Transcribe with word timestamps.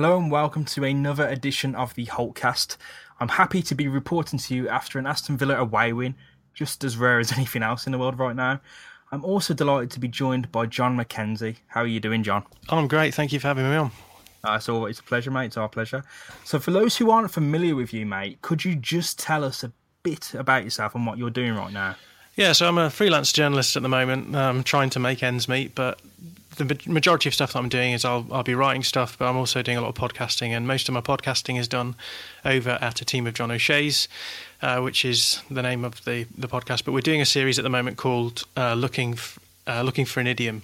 Hello 0.00 0.16
and 0.16 0.30
welcome 0.30 0.64
to 0.64 0.84
another 0.84 1.26
edition 1.26 1.74
of 1.74 1.92
the 1.94 2.06
Holtecast. 2.06 2.76
I'm 3.18 3.30
happy 3.30 3.62
to 3.62 3.74
be 3.74 3.88
reporting 3.88 4.38
to 4.38 4.54
you 4.54 4.68
after 4.68 4.96
an 4.96 5.08
Aston 5.08 5.36
Villa 5.36 5.56
away 5.56 5.92
win, 5.92 6.14
just 6.54 6.84
as 6.84 6.96
rare 6.96 7.18
as 7.18 7.32
anything 7.36 7.64
else 7.64 7.84
in 7.84 7.90
the 7.90 7.98
world 7.98 8.16
right 8.16 8.36
now. 8.36 8.60
I'm 9.10 9.24
also 9.24 9.54
delighted 9.54 9.90
to 9.90 9.98
be 9.98 10.06
joined 10.06 10.52
by 10.52 10.66
Jon 10.66 10.94
Mackenzie. 10.94 11.56
How 11.66 11.80
are 11.80 11.86
you 11.88 11.98
doing, 11.98 12.22
Jon? 12.22 12.44
I'm 12.68 12.86
great. 12.86 13.12
Thank 13.12 13.32
you 13.32 13.40
for 13.40 13.48
having 13.48 13.68
me 13.68 13.74
on. 13.74 13.90
Uh, 14.44 14.52
it's 14.52 14.68
always 14.68 15.00
a 15.00 15.02
pleasure, 15.02 15.32
mate. 15.32 15.46
It's 15.46 15.56
our 15.56 15.68
pleasure. 15.68 16.04
So, 16.44 16.60
for 16.60 16.70
those 16.70 16.96
who 16.96 17.10
aren't 17.10 17.32
familiar 17.32 17.74
with 17.74 17.92
you, 17.92 18.06
mate, 18.06 18.40
could 18.40 18.64
you 18.64 18.76
just 18.76 19.18
tell 19.18 19.42
us 19.42 19.64
a 19.64 19.72
bit 20.04 20.32
about 20.32 20.62
yourself 20.62 20.94
and 20.94 21.08
what 21.08 21.18
you're 21.18 21.28
doing 21.28 21.56
right 21.56 21.72
now? 21.72 21.96
Yeah, 22.36 22.52
so 22.52 22.68
I'm 22.68 22.78
a 22.78 22.88
freelance 22.88 23.32
journalist 23.32 23.76
at 23.76 23.82
the 23.82 23.88
moment, 23.88 24.36
um, 24.36 24.62
trying 24.62 24.90
to 24.90 25.00
make 25.00 25.24
ends 25.24 25.48
meet. 25.48 25.74
But 25.74 26.00
the 26.64 26.78
majority 26.86 27.28
of 27.28 27.34
stuff 27.34 27.52
that 27.52 27.58
I'm 27.58 27.68
doing 27.68 27.92
is 27.92 28.04
I'll, 28.04 28.26
I'll 28.30 28.42
be 28.42 28.54
writing 28.54 28.82
stuff, 28.82 29.16
but 29.18 29.28
I'm 29.28 29.36
also 29.36 29.62
doing 29.62 29.78
a 29.78 29.80
lot 29.80 29.88
of 29.88 29.94
podcasting, 29.94 30.50
and 30.50 30.66
most 30.66 30.88
of 30.88 30.94
my 30.94 31.00
podcasting 31.00 31.58
is 31.58 31.68
done 31.68 31.94
over 32.44 32.78
at 32.80 33.00
a 33.00 33.04
team 33.04 33.26
of 33.26 33.34
John 33.34 33.50
O'Shea's, 33.50 34.08
uh, 34.60 34.80
which 34.80 35.04
is 35.04 35.40
the 35.50 35.62
name 35.62 35.84
of 35.84 36.04
the, 36.04 36.26
the 36.36 36.48
podcast. 36.48 36.84
But 36.84 36.92
we're 36.92 37.00
doing 37.00 37.20
a 37.20 37.26
series 37.26 37.58
at 37.58 37.62
the 37.62 37.70
moment 37.70 37.96
called 37.96 38.44
uh, 38.56 38.74
"Looking 38.74 39.14
f- 39.14 39.38
uh, 39.66 39.82
Looking 39.82 40.04
for 40.04 40.20
an 40.20 40.26
Idiom," 40.26 40.62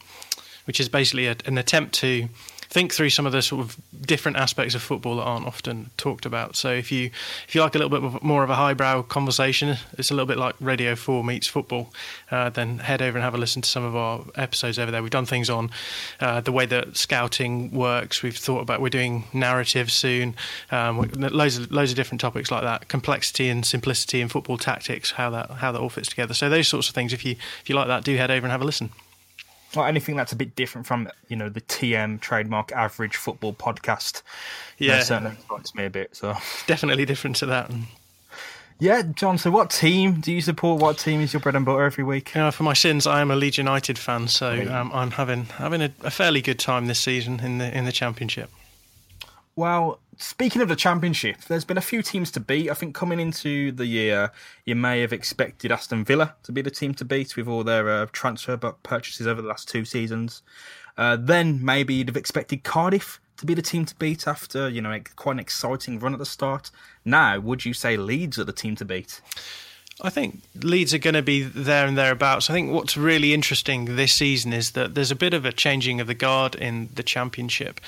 which 0.66 0.80
is 0.80 0.88
basically 0.88 1.26
a, 1.26 1.36
an 1.46 1.58
attempt 1.58 1.94
to 1.96 2.28
think 2.68 2.92
through 2.92 3.10
some 3.10 3.27
of 3.27 3.32
the 3.32 3.42
sort 3.42 3.64
of 3.64 3.77
different 4.00 4.36
aspects 4.36 4.74
of 4.74 4.82
football 4.82 5.16
that 5.16 5.22
aren't 5.22 5.46
often 5.46 5.91
talked 5.96 6.27
about. 6.27 6.56
So 6.56 6.70
if 6.72 6.91
you 6.91 7.10
if 7.46 7.55
you 7.55 7.60
like 7.60 7.74
a 7.74 7.78
little 7.78 8.00
bit 8.00 8.22
more 8.22 8.45
of 8.45 8.50
a 8.50 8.55
highbrow 8.55 9.02
conversation, 9.02 9.77
it's 9.98 10.10
a 10.10 10.14
little 10.14 10.27
bit 10.27 10.38
like 10.38 10.55
Radio 10.60 10.95
Four 10.95 11.24
meets 11.24 11.46
football. 11.46 11.92
Uh, 12.30 12.50
then 12.50 12.78
head 12.78 13.02
over 13.02 13.16
and 13.16 13.24
have 13.24 13.34
a 13.34 13.38
listen 13.38 13.62
to 13.62 13.69
some 13.69 13.84
of 13.84 13.96
our 13.96 14.24
episodes 14.36 14.78
over 14.78 14.91
there. 14.91 15.02
We've 15.02 15.10
done 15.10 15.27
things 15.27 15.50
on 15.50 15.70
uh, 16.20 16.41
the 16.41 16.52
way 16.52 16.66
that 16.66 16.96
scouting 16.96 17.70
works. 17.70 18.22
We've 18.22 18.36
thought 18.36 18.60
about 18.60 18.80
we're 18.80 18.88
doing 18.88 19.24
narrative 19.33 19.91
soon. 19.91 20.34
Um, 20.70 20.98
loads 21.16 21.58
of 21.58 21.70
loads 21.70 21.91
of 21.91 21.97
different 21.97 22.20
topics 22.20 22.50
like 22.50 22.62
that. 22.62 22.88
Complexity 22.88 23.48
and 23.48 23.64
simplicity 23.64 24.20
in 24.20 24.28
football 24.28 24.58
tactics. 24.58 25.12
How 25.12 25.31
that 25.31 25.50
how 25.50 25.72
that 25.72 25.81
all 25.81 25.91
fits 25.91 26.08
together. 26.08 26.34
So 26.34 26.48
those 26.48 26.69
sorts 26.69 26.88
of 26.88 26.94
things. 26.94 27.12
If 27.12 27.25
you 27.25 27.33
if 27.33 27.69
you 27.69 27.77
like 27.77 27.88
that, 27.88 28.05
do 28.05 28.16
head 28.16 28.31
over 28.31 28.44
and 28.44 28.53
have 28.53 28.62
a 28.62 28.64
listen 28.64 28.91
or 29.77 29.86
anything 29.86 30.17
that's 30.17 30.33
a 30.33 30.36
bit 30.36 30.56
different 30.56 30.86
from 30.86 31.08
you 31.28 31.36
know 31.36 31.48
the 31.48 31.61
TM 31.61 32.20
trademark 32.20 32.72
average 32.72 33.17
football 33.17 33.53
podcast. 33.53 34.22
Yeah, 34.78 34.97
that 34.97 35.06
certainly 35.06 35.33
excites 35.33 35.75
me 35.75 35.84
a 35.84 35.91
bit. 35.91 36.16
So 36.16 36.36
definitely 36.66 37.05
different 37.05 37.36
to 37.36 37.47
that. 37.47 37.70
Yeah, 38.81 39.03
Jon. 39.03 39.39
So, 39.39 39.50
what 39.50 39.70
team 39.70 40.20
do 40.20 40.33
you 40.33 40.41
support? 40.41 40.83
What 40.83 40.98
team 40.98 41.20
is 41.20 41.33
your 41.33 41.41
bread 41.41 41.55
and 41.55 41.64
butter 41.64 41.84
every 41.84 42.03
week? 42.03 42.36
Uh, 42.36 42.50
for 42.50 42.64
my 42.64 42.72
sins, 42.72 43.06
I 43.06 43.20
am 43.20 43.31
a 43.31 43.36
Leeds 43.36 43.56
United 43.56 43.98
fan, 43.98 44.27
so 44.28 44.50
um, 44.70 44.91
I'm 44.92 45.12
having 45.12 45.44
having 45.44 45.81
a, 45.81 45.92
a, 46.03 46.11
fairly 46.11 46.42
good 46.42 46.59
time 46.59 46.86
this 46.86 46.98
season 46.98 47.41
in 47.41 47.59
the 47.59 47.77
in 47.77 47.84
the 47.84 47.92
Championship. 47.92 48.50
Well, 49.56 50.00
speaking 50.19 50.62
of 50.62 50.69
the 50.69 50.74
championship, 50.74 51.36
there's 51.48 51.64
been 51.64 51.78
a 51.78 51.83
few 51.83 52.02
teams 52.02 52.33
to 52.33 52.41
beat. 52.41 52.70
I 52.70 52.74
think 52.74 52.94
coming 52.94 53.20
into 53.20 53.70
the 53.70 53.86
year, 53.86 54.33
you 54.64 54.74
may 54.74 55.00
have 55.00 55.12
expected 55.12 55.70
Aston 55.70 56.05
Villa 56.05 56.34
to 56.42 56.50
be 56.50 56.60
the 56.60 56.72
team 56.72 56.92
to 56.94 57.05
beat 57.05 57.36
with 57.36 57.47
all 57.47 57.62
their 57.62 57.88
uh, 57.88 58.06
transfer 58.12 58.56
purchases 58.56 59.28
over 59.28 59.41
the 59.41 59.48
last 59.48 59.69
two 59.69 59.84
seasons. 59.84 60.42
Uh, 60.97 61.16
then 61.20 61.64
maybe 61.64 61.94
you'd 61.94 62.08
have 62.08 62.16
expected 62.16 62.64
Cardiff 62.64 63.20
to 63.36 63.47
be 63.47 63.55
the 63.55 63.62
team 63.62 63.84
to 63.84 63.94
beat 63.97 64.27
after 64.27 64.69
you 64.69 64.80
know 64.80 64.98
quite 65.16 65.32
an 65.32 65.41
exciting 65.41 65.98
run 66.00 66.12
at 66.12 66.19
the 66.19 66.27
start. 66.27 66.70
Now, 67.05 67.38
would 67.38 67.64
you 67.64 67.75
say 67.75 67.97
Leeds 67.97 68.38
are 68.38 68.44
the 68.44 68.52
team 68.52 68.75
to 68.77 68.84
beat? 68.84 69.20
I 70.00 70.11
think 70.11 70.42
Leeds 70.61 70.92
are 70.92 70.98
going 70.98 71.14
to 71.14 71.23
be 71.23 71.42
there 71.42 71.87
and 71.87 71.97
thereabouts. 71.97 72.50
I 72.50 72.53
think 72.53 72.73
what's 72.73 72.97
really 72.97 73.33
interesting 73.33 73.97
this 73.97 74.12
season 74.12 74.53
is 74.53 74.73
that 74.73 74.95
there's 74.95 75.12
a 75.12 75.17
bit 75.17 75.34
of 75.34 75.45
a 75.45 75.53
changing 75.53 76.00
of 76.00 76.09
the 76.09 76.14
guard 76.14 76.56
in 76.56 76.89
the 76.95 77.05
championship. 77.05 77.81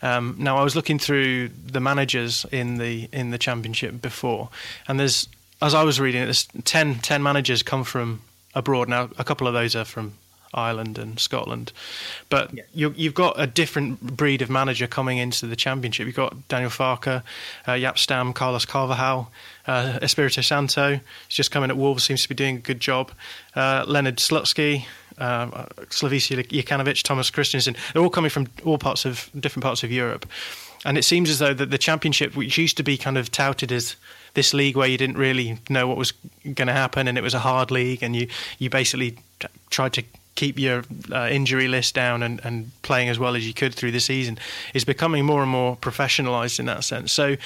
Um, 0.00 0.36
now, 0.38 0.56
I 0.56 0.64
was 0.64 0.74
looking 0.74 0.98
through 0.98 1.48
the 1.48 1.80
managers 1.80 2.46
in 2.50 2.78
the 2.78 3.08
in 3.12 3.30
the 3.30 3.38
championship 3.38 4.00
before, 4.00 4.48
and 4.88 4.98
there's 4.98 5.28
as 5.62 5.74
I 5.74 5.82
was 5.82 6.00
reading 6.00 6.22
it, 6.22 6.26
there's 6.26 6.48
10, 6.64 6.96
10 6.96 7.22
managers 7.22 7.62
come 7.62 7.84
from 7.84 8.22
abroad. 8.54 8.88
Now, 8.88 9.10
a 9.18 9.24
couple 9.24 9.46
of 9.46 9.52
those 9.52 9.76
are 9.76 9.84
from 9.84 10.14
Ireland 10.52 10.98
and 10.98 11.18
Scotland. 11.18 11.72
But 12.28 12.52
yeah. 12.54 12.88
you, 12.96 13.08
have 13.08 13.14
got 13.14 13.40
a 13.40 13.46
different 13.46 14.00
breed 14.16 14.42
of 14.42 14.50
manager 14.50 14.86
coming 14.86 15.18
into 15.18 15.46
the 15.46 15.56
championship. 15.56 16.06
You've 16.06 16.16
got 16.16 16.48
Daniel 16.48 16.70
Farke, 16.70 17.22
uh, 17.66 17.72
Jaap 17.72 17.98
Stam, 17.98 18.32
Carlos 18.32 18.66
Carvalhal, 18.66 19.28
uh, 19.66 19.98
Espirito 20.02 20.40
Santo. 20.40 20.92
He's 20.92 21.36
just 21.36 21.50
coming 21.50 21.70
at 21.70 21.76
Wolves, 21.76 22.04
seems 22.04 22.22
to 22.22 22.28
be 22.28 22.34
doing 22.34 22.56
a 22.56 22.60
good 22.60 22.80
job. 22.80 23.12
Uh, 23.54 23.84
Leonard 23.86 24.16
Slutsky, 24.16 24.86
uh, 25.18 25.66
Slavisa 25.90 26.42
Jokanovic, 26.44 27.02
Thomas 27.02 27.30
Christiansen. 27.30 27.76
They're 27.92 28.02
all 28.02 28.10
coming 28.10 28.30
from 28.30 28.48
all 28.64 28.78
parts 28.78 29.04
of 29.04 29.30
different 29.38 29.62
parts 29.62 29.84
of 29.84 29.92
Europe. 29.92 30.26
And 30.84 30.96
it 30.96 31.04
seems 31.04 31.28
as 31.28 31.38
though 31.38 31.52
that 31.52 31.70
the 31.70 31.78
championship, 31.78 32.34
which 32.34 32.56
used 32.56 32.76
to 32.78 32.82
be 32.82 32.96
kind 32.96 33.18
of 33.18 33.30
touted 33.30 33.70
as 33.70 33.96
this 34.34 34.54
league 34.54 34.76
where 34.76 34.88
you 34.88 34.96
didn't 34.96 35.18
really 35.18 35.58
know 35.68 35.86
what 35.86 35.96
was 35.96 36.12
going 36.42 36.68
to 36.68 36.72
happen 36.72 37.08
and 37.08 37.18
it 37.18 37.20
was 37.20 37.34
a 37.34 37.40
hard 37.40 37.70
league 37.70 38.02
and 38.02 38.14
you, 38.14 38.28
you 38.58 38.70
basically 38.70 39.18
t- 39.40 39.48
tried 39.68 39.92
to 39.92 40.04
keep 40.40 40.58
your 40.58 40.84
uh, 41.12 41.28
injury 41.30 41.68
list 41.68 41.94
down 41.94 42.22
and, 42.22 42.40
and 42.44 42.70
playing 42.80 43.10
as 43.10 43.18
well 43.18 43.36
as 43.36 43.46
you 43.46 43.52
could 43.52 43.74
through 43.74 43.90
the 43.90 44.00
season 44.00 44.38
is 44.72 44.86
becoming 44.86 45.22
more 45.22 45.42
and 45.42 45.50
more 45.50 45.76
professionalized 45.76 46.58
in 46.58 46.64
that 46.64 46.82
sense. 46.82 47.12
So 47.12 47.36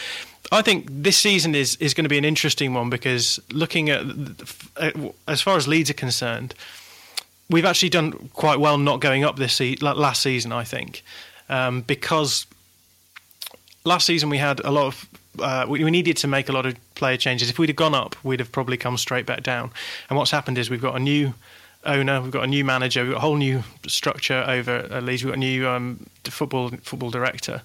I 0.52 0.62
think 0.62 0.86
this 0.88 1.18
season 1.18 1.56
is, 1.56 1.74
is 1.76 1.92
going 1.92 2.04
to 2.04 2.08
be 2.08 2.18
an 2.18 2.24
interesting 2.24 2.72
one 2.72 2.90
because 2.90 3.40
looking 3.50 3.90
at, 3.90 4.04
at 4.80 4.94
as 5.26 5.42
far 5.42 5.56
as 5.56 5.66
Leeds 5.66 5.90
are 5.90 5.94
concerned, 5.94 6.54
we've 7.50 7.64
actually 7.64 7.88
done 7.88 8.12
quite 8.32 8.60
well 8.60 8.78
not 8.78 9.00
going 9.00 9.24
up 9.24 9.36
this 9.36 9.54
se- 9.54 9.78
last 9.80 10.22
season, 10.22 10.52
I 10.52 10.62
think, 10.62 11.02
um, 11.48 11.80
because 11.80 12.46
last 13.84 14.06
season 14.06 14.30
we 14.30 14.38
had 14.38 14.60
a 14.60 14.70
lot 14.70 14.86
of 14.86 15.08
uh, 15.40 15.66
we, 15.68 15.82
we, 15.82 15.90
needed 15.90 16.16
to 16.16 16.28
make 16.28 16.48
a 16.48 16.52
lot 16.52 16.64
of 16.64 16.76
player 16.94 17.16
changes. 17.16 17.50
If 17.50 17.58
we'd 17.58 17.68
have 17.68 17.74
gone 17.74 17.92
up, 17.92 18.14
we'd 18.22 18.38
have 18.38 18.52
probably 18.52 18.76
come 18.76 18.96
straight 18.96 19.26
back 19.26 19.42
down. 19.42 19.72
And 20.08 20.16
what's 20.16 20.30
happened 20.30 20.58
is 20.58 20.70
we've 20.70 20.80
got 20.80 20.94
a 20.94 21.00
new 21.00 21.34
owner, 21.84 22.20
we've 22.20 22.30
got 22.30 22.44
a 22.44 22.48
new 22.48 22.64
manager, 22.64 23.02
we've 23.02 23.12
got 23.12 23.18
a 23.18 23.20
whole 23.20 23.36
new 23.36 23.62
structure 23.86 24.44
over 24.46 24.70
at 24.90 25.02
Leeds, 25.02 25.24
we've 25.24 25.32
got 25.32 25.36
a 25.36 25.40
new 25.40 25.68
um, 25.68 26.06
football 26.24 26.70
football 26.82 27.10
director, 27.10 27.62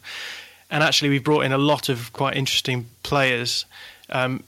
and 0.69 0.83
actually 0.83 1.09
we've 1.09 1.23
brought 1.23 1.41
in 1.41 1.51
a 1.51 1.57
lot 1.57 1.89
of 1.89 2.13
quite 2.13 2.35
interesting 2.35 2.87
players. 3.03 3.65
Um, 4.09 4.43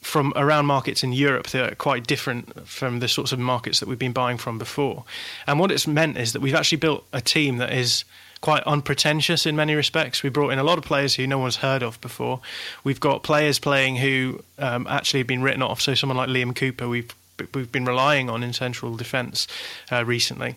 from 0.00 0.32
around 0.34 0.64
markets 0.64 1.04
in 1.04 1.12
Europe 1.12 1.48
that 1.48 1.72
are 1.72 1.74
quite 1.74 2.06
different 2.06 2.66
from 2.66 3.00
the 3.00 3.08
sorts 3.08 3.32
of 3.32 3.38
markets 3.38 3.80
that 3.80 3.88
we've 3.88 3.98
been 3.98 4.12
buying 4.12 4.38
from 4.38 4.58
before. 4.58 5.04
And 5.46 5.60
what 5.60 5.70
it's 5.70 5.86
meant 5.86 6.16
is 6.16 6.32
that 6.32 6.40
we've 6.40 6.54
actually 6.54 6.78
built 6.78 7.04
a 7.12 7.20
team 7.20 7.58
that 7.58 7.70
is 7.72 8.04
quite 8.40 8.62
unpretentious 8.64 9.44
in 9.44 9.54
many 9.54 9.74
respects. 9.74 10.22
We 10.22 10.30
brought 10.30 10.50
in 10.50 10.58
a 10.58 10.64
lot 10.64 10.78
of 10.78 10.84
players 10.84 11.14
who 11.14 11.26
no 11.26 11.38
one's 11.38 11.56
heard 11.56 11.82
of 11.82 12.00
before. 12.00 12.40
We've 12.84 13.00
got 13.00 13.22
players 13.22 13.58
playing 13.58 13.96
who 13.96 14.42
um, 14.58 14.86
actually 14.88 15.20
have 15.20 15.26
been 15.26 15.42
written 15.42 15.62
off. 15.62 15.80
So 15.80 15.94
someone 15.94 16.16
like 16.16 16.30
Liam 16.30 16.56
Cooper, 16.56 16.88
we've 16.88 17.14
we've 17.54 17.72
been 17.72 17.84
relying 17.84 18.30
on 18.30 18.42
in 18.42 18.52
central 18.52 18.96
defence 18.96 19.46
uh, 19.90 20.04
recently, 20.04 20.56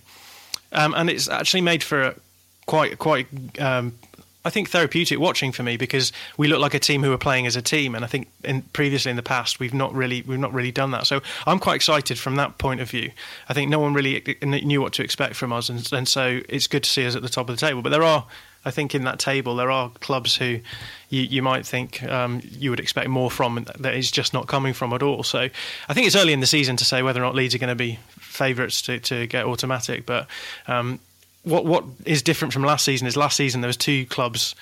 um, 0.72 0.94
and 0.96 1.10
it's 1.10 1.28
actually 1.28 1.62
made 1.62 1.84
for 1.84 2.02
a 2.02 2.16
quite 2.66 2.98
quite. 3.00 3.28
Um, 3.60 3.94
I 4.46 4.50
think 4.50 4.70
therapeutic 4.70 5.20
watching 5.20 5.54
for 5.54 5.64
me 5.64 5.78
because 5.78 6.12
we 6.36 6.50
look 6.50 6.60
like 6.60 6.74
a 6.74 6.80
team 6.80 7.02
who 7.02 7.14
are 7.14 7.18
playing 7.18 7.48
as 7.48 7.56
a 7.56 7.62
team, 7.62 7.96
and 7.96 8.04
I 8.04 8.10
think 8.10 8.28
in, 8.44 8.62
previously 8.62 9.10
in 9.10 9.16
the 9.16 9.24
past 9.24 9.60
we've 9.60 9.74
not 9.74 9.94
really 9.94 10.22
we've 10.24 10.40
not 10.40 10.54
really 10.54 10.72
done 10.72 10.92
that. 10.92 11.08
So 11.08 11.22
I'm 11.48 11.60
quite 11.60 11.76
excited 11.76 12.20
from 12.20 12.36
that 12.36 12.58
point 12.58 12.82
of 12.82 12.90
view. 12.90 13.12
I 13.48 13.54
think 13.54 13.70
no 13.70 13.80
one 13.80 13.94
really 13.94 14.22
knew 14.42 14.82
what 14.82 14.94
to 14.94 15.04
expect 15.04 15.36
from 15.36 15.54
us, 15.54 15.70
and, 15.70 15.88
and 15.94 16.08
so 16.08 16.42
it's 16.50 16.68
good 16.68 16.84
to 16.84 16.90
see 16.90 17.06
us 17.06 17.16
at 17.16 17.22
the 17.22 17.30
top 17.30 17.50
of 17.50 17.56
the 17.56 17.66
table. 17.66 17.82
But 17.82 17.90
there 17.90 18.04
are 18.04 18.26
I 18.66 18.72
think 18.72 18.96
in 18.96 19.04
that 19.04 19.20
table 19.20 19.56
there 19.56 19.72
are 19.72 19.90
clubs 20.00 20.36
who 20.36 20.60
you, 21.10 21.22
you 21.22 21.42
might 21.42 21.66
think 21.66 22.02
um, 22.04 22.42
you 22.44 22.70
would 22.70 22.80
expect 22.80 23.10
more 23.10 23.30
from 23.30 23.66
that 23.80 23.94
is 23.94 24.10
just 24.12 24.34
not 24.34 24.48
coming 24.48 24.74
from 24.74 24.94
at 24.94 25.04
all. 25.04 25.24
So 25.24 25.50
I 25.90 25.94
think 25.94 26.08
it's 26.08 26.16
early 26.16 26.34
in 26.34 26.40
the 26.40 26.48
season 26.48 26.78
to 26.78 26.86
say 26.86 27.02
whether 27.02 27.20
or 27.20 27.24
not 27.24 27.36
Leeds 27.36 27.54
are 27.56 27.60
going 27.60 27.70
to 27.70 27.76
be 27.76 28.00
favourites 28.20 28.82
to, 28.84 29.00
to 29.00 29.28
get 29.28 29.46
automatic. 29.46 30.06
But 30.06 30.28
um, 30.68 31.00
what 31.44 31.66
what 31.66 31.84
is 32.06 32.22
different 32.22 32.54
from 32.54 32.64
last 32.64 32.86
season 32.86 33.08
is 33.08 33.18
last 33.18 33.38
season 33.38 33.62
there 33.62 33.68
was 33.68 33.78
two 33.78 34.06
clubs 34.06 34.56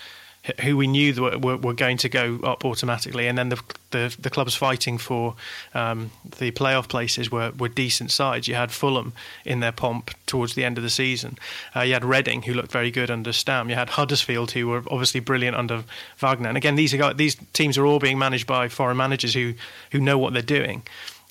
who 0.62 0.76
we 0.76 0.88
knew 0.88 1.14
were, 1.22 1.38
were, 1.38 1.58
were, 1.58 1.74
going 1.74 1.98
to 1.98 2.10
go 2.10 2.40
up 2.44 2.66
automatically, 2.66 3.28
and 3.28 3.38
then 3.38 3.50
the 3.50 3.62
the, 3.92 4.16
the 4.20 4.30
clubs 4.30 4.56
fighting 4.56 4.98
for 4.98 5.36
um, 5.74 6.12
the 6.40 6.52
playoff 6.52 6.88
places 6.88 7.30
were, 7.30 7.52
were 7.58 7.68
decent 7.68 8.10
sides. 8.10 8.48
You 8.48 8.56
had 8.56 8.72
Fulham 8.72 9.14
in 9.46 9.60
their 9.60 9.72
pomp 9.72 10.12
towards 10.26 10.56
the 10.56 10.64
end 10.64 10.78
of 10.78 10.84
the 10.84 10.90
season. 10.90 11.38
Uh, 11.76 11.82
you 11.82 11.94
had 11.94 12.06
Reading, 12.06 12.44
who 12.44 12.54
looked 12.54 12.72
very 12.72 12.90
good 12.90 13.12
under 13.12 13.34
Stam. 13.34 13.70
You 13.70 13.76
had 13.76 13.90
Huddersfield, 13.90 14.52
who 14.52 14.68
were 14.68 14.84
obviously 14.90 15.20
brilliant 15.20 15.58
under 15.58 15.84
Wagner. 16.18 16.48
And 16.48 16.58
again, 16.58 16.76
these 16.76 16.94
are, 16.94 17.14
these 17.14 17.36
teams 17.54 17.78
are 17.78 17.86
all 17.86 18.00
being 18.00 18.18
managed 18.18 18.48
by 18.48 18.70
foreign 18.70 18.98
managers 18.98 19.34
who 19.34 19.54
who 19.92 20.00
know 20.00 20.18
what 20.18 20.34
they're 20.34 20.42
doing. 20.42 20.84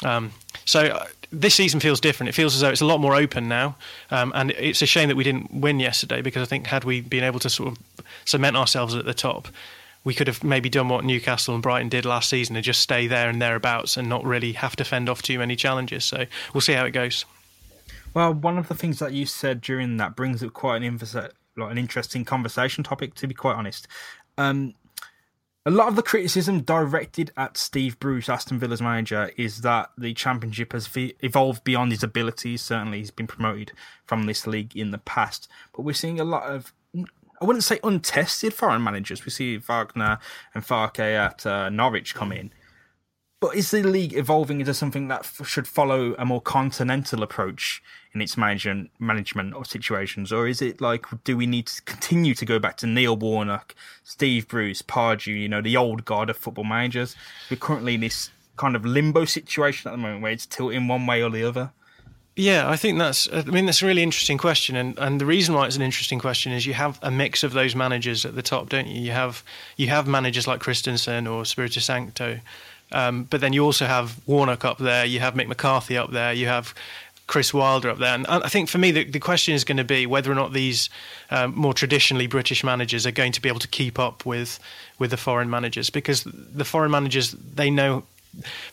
Um, 0.05 0.33
so 0.65 0.81
uh, 0.87 1.07
this 1.33 1.55
season 1.55 1.81
feels 1.81 2.01
different. 2.01 2.29
It 2.29 2.33
feels 2.33 2.55
as 2.55 2.61
though 2.61 2.71
it's 2.71 2.81
a 2.81 2.87
lot 2.87 3.01
more 3.01 3.15
open 3.15 3.49
now, 3.49 3.77
um, 4.11 4.33
and 4.35 4.51
it's 4.53 4.83
a 4.83 4.87
shame 4.87 5.09
that 5.09 5.17
we 5.17 5.25
didn't 5.25 5.53
win 5.53 5.81
yesterday 5.81 6.23
because 6.23 6.43
I 6.43 6.47
think 6.47 6.67
had 6.67 6.85
we 6.85 7.01
been 7.01 7.25
able 7.25 7.39
to 7.41 7.51
sort 7.51 7.73
of 7.73 8.05
cement 8.25 8.57
ourselves 8.57 8.95
at 8.95 9.05
the 9.05 9.15
top, 9.15 9.49
we 10.03 10.15
could 10.15 10.27
have 10.27 10.43
maybe 10.43 10.69
done 10.69 10.89
what 10.89 11.05
Newcastle 11.05 11.55
and 11.55 11.63
Brighton 11.63 11.89
did 11.89 12.05
last 12.05 12.31
season 12.31 12.57
and 12.57 12.65
just 12.65 12.81
stay 12.81 13.07
there 13.07 13.29
and 13.29 13.41
thereabouts 13.41 13.97
and 13.97 14.09
not 14.09 14.25
really 14.25 14.53
have 14.53 14.75
to 14.77 14.85
fend 14.85 15.09
off 15.09 15.23
too 15.23 15.39
many 15.39 15.57
challenges. 15.57 16.05
So 16.05 16.27
we'll 16.55 16.63
see 16.63 16.73
how 16.73 16.85
it 16.85 16.93
goes. 16.93 17.25
Well, 18.15 18.33
one 18.33 18.59
of 18.59 18.69
the 18.69 18.75
things 18.75 18.99
that 18.99 19.13
you 19.13 19.27
said 19.27 19.61
during 19.61 19.99
that 19.99 20.17
brings 20.17 20.43
up 20.43 20.53
quite 20.53 20.83
an, 20.83 20.99
like 21.57 21.71
an 21.71 21.79
interesting 21.79 22.25
conversation 22.25 22.83
topic. 22.83 23.15
To 23.17 23.27
be 23.27 23.35
quite 23.35 23.57
honest, 23.57 23.87
Um, 24.39 24.75
a 25.67 25.71
lot 25.71 25.89
of 25.89 25.97
the 25.97 26.03
criticism 26.03 26.63
directed 26.63 27.33
at 27.37 27.57
Steve 27.57 27.99
Bruce, 28.01 28.29
Aston 28.29 28.59
Villa's 28.59 28.81
manager, 28.81 29.31
is 29.37 29.61
that 29.61 29.91
the 29.99 30.15
championship 30.15 30.73
has 30.73 30.89
evolved 30.97 31.65
beyond 31.65 31.93
his 31.93 32.03
abilities. 32.03 32.63
Certainly, 32.63 32.99
he's 32.99 33.11
been 33.11 33.27
promoted 33.27 33.73
from 34.05 34.25
this 34.25 34.47
league 34.47 34.75
in 34.77 34.91
the 34.91 34.99
past, 34.99 35.49
but 35.75 35.83
we're 35.83 35.93
seeing 35.93 36.19
a 36.19 36.25
lot 36.25 36.45
of. 36.45 36.73
I 37.43 37.47
wouldn't 37.47 37.65
say 37.65 37.81
untested 37.83 38.53
foreign 38.53 38.83
managers. 38.83 39.25
We 39.25 39.31
see 39.31 39.57
Wagner 39.57 40.19
and 40.55 40.63
Farke 40.63 40.99
at 40.99 41.47
uh, 41.47 41.71
Norwich 41.71 42.15
come 42.15 42.33
in, 42.33 42.53
but 43.41 43.57
is 43.57 43.71
the 43.71 43.83
league 43.83 44.15
evolving 44.15 44.61
into 44.61 44.75
something 44.75 45.09
that 45.09 45.21
f- 45.21 45.47
should 45.47 45.67
follow 45.67 46.15
a 46.19 46.25
more 46.25 46.43
continental 46.43 47.23
approach 47.23 47.83
in 48.13 48.21
its 48.21 48.37
management 48.37 48.91
management 48.99 49.55
of 49.55 49.67
situations, 49.67 50.33
or 50.33 50.47
is 50.47 50.61
it 50.61 50.81
like 50.81 51.07
do 51.25 51.37
we 51.37 51.47
need 51.47 51.67
to 51.67 51.83
continue 51.83 52.35
to 52.35 52.45
go 52.45 52.59
back 52.59 52.77
to 52.77 52.87
Neil 52.87 53.17
Warnock, 53.17 53.75
Steve 54.05 54.47
Bruce, 54.47 54.83
Pardew, 54.83 55.41
you 55.41 55.49
know, 55.49 55.63
the 55.63 55.77
old 55.77 56.05
guard 56.05 56.29
of 56.29 56.37
football 56.37 56.65
managers? 56.65 57.17
We're 57.51 57.57
currently 57.57 57.95
in 57.95 58.01
this 58.01 58.31
kind 58.57 58.77
of 58.77 58.85
limbo 58.85 59.25
situation 59.25 59.89
at 59.89 59.93
the 59.93 59.99
moment 59.99 60.23
where 60.23 60.33
it's 60.33 60.45
tilting 60.45 60.87
one 60.87 61.07
way 61.07 61.23
or 61.23 61.31
the 61.31 61.45
other. 61.45 61.73
Yeah, 62.37 62.69
I 62.71 62.77
think 62.77 62.99
that's. 62.99 63.29
I 63.33 63.43
mean, 63.43 63.67
that's 63.67 63.83
a 63.83 63.87
really 63.87 64.03
interesting 64.03 64.39
question, 64.39 64.77
and 64.77 64.99
and 64.99 65.21
the 65.21 65.27
reason 65.27 65.55
why 65.55 65.67
it's 65.67 65.77
an 65.77 65.83
interesting 65.83 66.19
question 66.19 66.53
is 66.53 66.65
you 66.67 66.75
have 66.75 66.99
a 67.03 67.11
mix 67.11 67.43
of 67.43 67.53
those 67.53 67.75
managers 67.75 68.25
at 68.25 68.35
the 68.35 68.43
top, 68.43 68.69
don't 68.69 68.87
you? 68.87 69.01
You 69.01 69.11
have 69.13 69.43
you 69.77 69.89
have 69.89 70.07
managers 70.07 70.47
like 70.47 70.61
Christiansen 70.61 71.27
or 71.27 71.45
Spirito 71.45 71.81
Santo 71.81 72.41
um, 72.93 73.25
but 73.25 73.41
then 73.41 73.53
you 73.53 73.65
also 73.65 73.87
have 73.87 74.19
Warnock 74.27 74.65
up 74.65 74.79
there, 74.79 75.05
you 75.05 75.21
have 75.21 75.35
Mick 75.35 75.49
McCarthy 75.49 75.97
up 75.97 76.11
there, 76.11 76.33
you 76.33 76.47
have 76.47 76.75
Chris 77.31 77.55
Wilder 77.55 77.89
up 77.89 77.99
there. 77.99 78.13
And 78.13 78.27
I 78.27 78.49
think 78.49 78.69
for 78.69 78.79
me, 78.79 78.91
the, 78.91 79.05
the 79.05 79.21
question 79.21 79.55
is 79.55 79.63
going 79.63 79.77
to 79.77 79.85
be 79.85 80.05
whether 80.05 80.33
or 80.33 80.35
not 80.35 80.53
these 80.53 80.91
um, 81.31 81.55
more 81.55 81.73
traditionally 81.73 82.27
British 82.27 82.65
managers 82.65 83.07
are 83.07 83.13
going 83.13 83.31
to 83.31 83.41
be 83.41 83.49
able 83.49 83.61
to 83.61 83.69
keep 83.69 84.01
up 84.01 84.27
with 84.27 84.59
with 84.99 85.13
the 85.13 85.17
foreign 85.17 85.49
managers 85.49 85.91
because 85.91 86.25
the 86.25 86.65
foreign 86.65 86.91
managers 86.91 87.31
they 87.33 87.71
know 87.71 88.03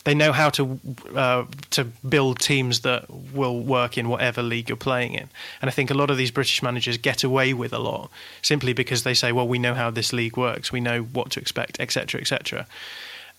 they 0.05 0.15
know 0.15 0.31
how 0.31 0.49
to 0.49 0.79
uh, 1.15 1.45
to 1.69 1.83
build 2.07 2.39
teams 2.39 2.79
that 2.79 3.07
will 3.31 3.59
work 3.59 3.95
in 3.95 4.09
whatever 4.09 4.41
league 4.41 4.69
you're 4.69 4.75
playing 4.75 5.13
in. 5.13 5.29
And 5.61 5.69
I 5.69 5.71
think 5.71 5.91
a 5.91 5.95
lot 5.95 6.09
of 6.09 6.17
these 6.17 6.31
British 6.31 6.63
managers 6.63 6.97
get 6.97 7.23
away 7.23 7.53
with 7.53 7.73
a 7.73 7.79
lot 7.79 8.09
simply 8.41 8.73
because 8.73 9.03
they 9.03 9.13
say, 9.13 9.31
"Well, 9.31 9.47
we 9.47 9.59
know 9.59 9.75
how 9.75 9.91
this 9.91 10.13
league 10.13 10.35
works, 10.35 10.71
we 10.71 10.79
know 10.79 11.03
what 11.03 11.29
to 11.31 11.39
expect, 11.39 11.79
etc., 11.79 12.21
etc." 12.21 12.67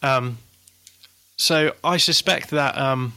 Um, 0.01 0.39
so 1.39 1.73
I 1.83 1.97
suspect 1.97 2.51
that 2.51 2.77
um, 2.77 3.15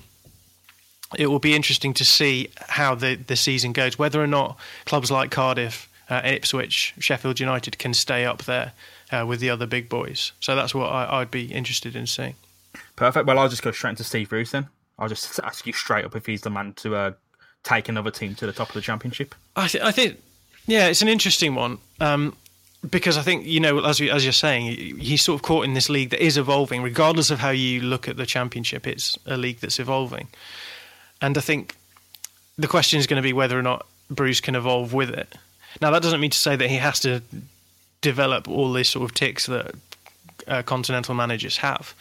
it 1.17 1.27
will 1.27 1.39
be 1.39 1.55
interesting 1.55 1.93
to 1.95 2.05
see 2.05 2.49
how 2.69 2.95
the, 2.95 3.15
the 3.15 3.35
season 3.35 3.73
goes, 3.73 3.99
whether 3.99 4.21
or 4.21 4.27
not 4.27 4.57
clubs 4.85 5.11
like 5.11 5.31
Cardiff, 5.31 5.89
uh, 6.09 6.21
Ipswich, 6.23 6.93
Sheffield 6.99 7.39
United 7.39 7.77
can 7.79 7.93
stay 7.93 8.23
up 8.25 8.43
there 8.43 8.73
uh, 9.11 9.25
with 9.27 9.39
the 9.39 9.49
other 9.49 9.65
big 9.65 9.89
boys. 9.89 10.31
So 10.39 10.55
that's 10.55 10.73
what 10.73 10.87
I, 10.87 11.19
would 11.19 11.31
be 11.31 11.45
interested 11.51 11.95
in 11.95 12.05
seeing. 12.05 12.35
Perfect. 12.95 13.25
Well, 13.25 13.39
I'll 13.39 13.49
just 13.49 13.63
go 13.63 13.71
straight 13.71 13.91
into 13.91 14.03
Steve 14.03 14.29
Bruce 14.29 14.51
then. 14.51 14.67
I'll 14.99 15.09
just 15.09 15.39
ask 15.43 15.65
you 15.65 15.73
straight 15.73 16.05
up 16.05 16.15
if 16.15 16.27
he's 16.27 16.41
the 16.41 16.51
man 16.51 16.73
to 16.73 16.95
uh, 16.95 17.11
take 17.63 17.89
another 17.89 18.11
team 18.11 18.35
to 18.35 18.45
the 18.45 18.53
top 18.53 18.69
of 18.69 18.75
the 18.75 18.81
championship. 18.81 19.33
I, 19.55 19.67
th- 19.67 19.83
I 19.83 19.91
think, 19.91 20.21
yeah, 20.67 20.87
it's 20.87 21.01
an 21.01 21.07
interesting 21.07 21.55
one. 21.55 21.79
Um, 21.99 22.35
because 22.89 23.17
I 23.17 23.21
think 23.21 23.45
you 23.45 23.59
know, 23.59 23.79
as 23.85 23.99
you, 23.99 24.11
as 24.11 24.23
you're 24.23 24.33
saying, 24.33 24.97
he's 24.97 25.21
sort 25.21 25.39
of 25.39 25.43
caught 25.43 25.65
in 25.65 25.73
this 25.73 25.89
league 25.89 26.09
that 26.09 26.23
is 26.23 26.37
evolving. 26.37 26.81
Regardless 26.81 27.29
of 27.29 27.39
how 27.39 27.51
you 27.51 27.81
look 27.81 28.07
at 28.07 28.17
the 28.17 28.25
championship, 28.25 28.87
it's 28.87 29.17
a 29.25 29.37
league 29.37 29.59
that's 29.59 29.79
evolving, 29.79 30.27
and 31.21 31.37
I 31.37 31.41
think 31.41 31.75
the 32.57 32.67
question 32.67 32.99
is 32.99 33.07
going 33.07 33.21
to 33.21 33.25
be 33.25 33.33
whether 33.33 33.57
or 33.57 33.63
not 33.63 33.85
Bruce 34.09 34.41
can 34.41 34.55
evolve 34.55 34.93
with 34.93 35.09
it. 35.09 35.35
Now, 35.79 35.91
that 35.91 36.01
doesn't 36.01 36.19
mean 36.19 36.31
to 36.31 36.37
say 36.37 36.55
that 36.55 36.69
he 36.69 36.77
has 36.77 36.99
to 37.01 37.21
develop 38.01 38.47
all 38.47 38.73
these 38.73 38.89
sort 38.89 39.09
of 39.09 39.15
ticks 39.15 39.45
that 39.45 39.75
uh, 40.47 40.61
continental 40.63 41.15
managers 41.15 41.57
have, 41.57 41.93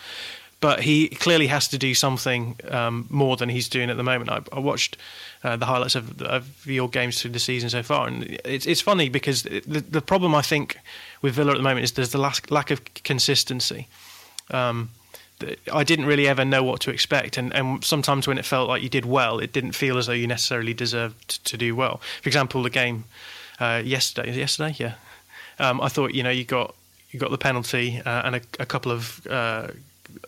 but 0.61 0.83
he 0.83 1.09
clearly 1.09 1.47
has 1.47 1.69
to 1.69 1.79
do 1.79 1.95
something 1.95 2.57
um, 2.69 3.07
more 3.09 3.37
than 3.37 3.49
he's 3.49 3.69
doing 3.69 3.89
at 3.91 3.97
the 3.97 4.03
moment. 4.03 4.31
I, 4.31 4.43
I 4.53 4.61
watched 4.61 4.97
uh, 5.43 5.57
the 5.57 5.67
highlights 5.67 5.95
of, 5.95 6.21
of, 6.23 6.67
your 6.67 6.89
games 6.89 7.21
through 7.21 7.31
the 7.31 7.39
season 7.39 7.71
so 7.71 7.83
far, 7.83 8.07
and 8.07 8.39
it's 8.45 8.67
it's 8.67 8.81
funny 8.81 9.09
because 9.09 9.43
the, 9.43 9.85
the 9.89 10.03
problem 10.03 10.35
I 10.35 10.43
think 10.43 10.79
with 11.23 11.35
Villa 11.35 11.53
at 11.53 11.57
the 11.57 11.62
moment 11.62 11.85
is 11.85 11.93
there's 11.93 12.12
the 12.12 12.19
lack, 12.19 12.51
lack 12.51 12.71
of 12.71 12.83
consistency. 12.95 13.89
Um, 14.51 14.91
I 15.73 15.85
didn't 15.85 16.05
really 16.05 16.29
ever 16.29 16.45
know 16.45 16.63
what 16.63 16.81
to 16.83 16.91
expect, 16.91 17.39
and, 17.39 17.55
and 17.55 17.83
sometimes 17.83 18.29
when 18.29 18.37
it 18.37 18.45
felt 18.45 18.69
like 18.69 18.83
you 18.83 18.91
did 18.91 19.06
well, 19.06 19.39
it 19.39 19.55
didn't 19.55 19.73
feel 19.73 19.97
as 19.97 20.06
though 20.06 20.13
you 20.13 20.27
necessarily 20.27 20.75
deserved 20.75 21.43
to 21.47 21.56
do 21.56 21.75
well. 21.75 22.03
For 22.21 22.29
example, 22.29 22.63
the 22.63 22.69
game 22.69 23.05
uh, 23.59 23.81
yesterday, 23.83 24.37
yesterday, 24.37 24.75
yeah, 24.79 24.95
um, 25.59 25.81
I 25.81 25.89
thought 25.89 26.13
you 26.13 26.23
know 26.23 26.31
you 26.31 26.45
got 26.45 26.75
you 27.11 27.19
got 27.19 27.31
the 27.31 27.39
penalty 27.39 28.03
uh, 28.05 28.23
and 28.25 28.37
a, 28.37 28.41
a, 28.59 28.67
couple 28.67 28.93
of 28.93 29.27
uh, 29.27 29.69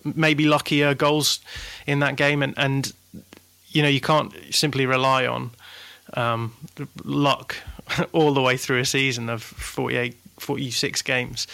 maybe 0.05 0.46
luckier 0.46 0.94
goals 0.94 1.40
in 1.87 2.00
that 2.00 2.17
game, 2.17 2.43
and, 2.43 2.55
and 2.56 2.93
you 3.69 3.82
know 3.82 3.88
you 3.88 4.00
can't 4.00 4.32
simply 4.50 4.87
rely 4.87 5.26
on 5.26 5.50
um, 6.14 6.55
luck 7.05 7.56
all 8.12 8.34
the 8.34 8.43
way 8.43 8.56
through 8.56 8.79
a 8.79 8.84
season 8.84 9.29
of 9.29 9.43
48, 9.43 10.17
46 10.38 11.02
games. 11.02 11.46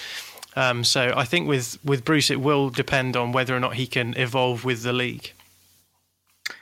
Um, 0.57 0.83
so 0.83 1.13
I 1.17 1.25
think 1.25 1.47
with 1.47 1.79
with 1.85 2.05
Bruce, 2.05 2.31
it 2.31 2.41
will 2.41 2.71
depend 2.71 3.17
on 3.17 3.33
whether 3.33 3.55
or 3.55 3.61
not 3.61 3.75
he 3.75 3.87
can 3.87 4.17
evolve 4.17 4.65
with 4.65 4.83
the 4.83 4.93
league. 4.93 5.33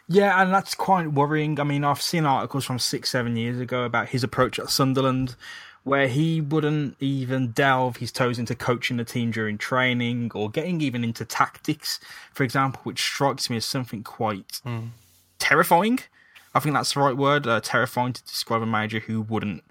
Yeah, 0.08 0.40
and 0.40 0.52
that's 0.52 0.74
quite 0.74 1.12
worrying. 1.12 1.58
I 1.58 1.64
mean, 1.64 1.84
I've 1.84 2.02
seen 2.02 2.26
articles 2.26 2.64
from 2.64 2.78
six, 2.78 3.10
seven 3.10 3.36
years 3.36 3.58
ago 3.58 3.84
about 3.84 4.08
his 4.08 4.22
approach 4.22 4.58
at 4.58 4.70
Sunderland, 4.70 5.34
where 5.86 6.08
he 6.08 6.40
wouldn't 6.40 6.96
even 6.98 7.52
delve 7.52 7.98
his 7.98 8.10
toes 8.10 8.40
into 8.40 8.56
coaching 8.56 8.96
the 8.96 9.04
team 9.04 9.30
during 9.30 9.56
training 9.56 10.28
or 10.34 10.50
getting 10.50 10.80
even 10.80 11.04
into 11.04 11.24
tactics, 11.24 12.00
for 12.34 12.42
example, 12.42 12.80
which 12.82 13.00
strikes 13.00 13.48
me 13.48 13.56
as 13.56 13.64
something 13.64 14.02
quite 14.02 14.60
mm. 14.66 14.88
terrifying. 15.38 16.00
I 16.56 16.58
think 16.58 16.74
that's 16.74 16.94
the 16.94 16.98
right 16.98 17.16
word, 17.16 17.46
uh, 17.46 17.60
terrifying 17.60 18.14
to 18.14 18.24
describe 18.24 18.62
a 18.62 18.66
manager 18.66 18.98
who 18.98 19.20
wouldn't 19.20 19.62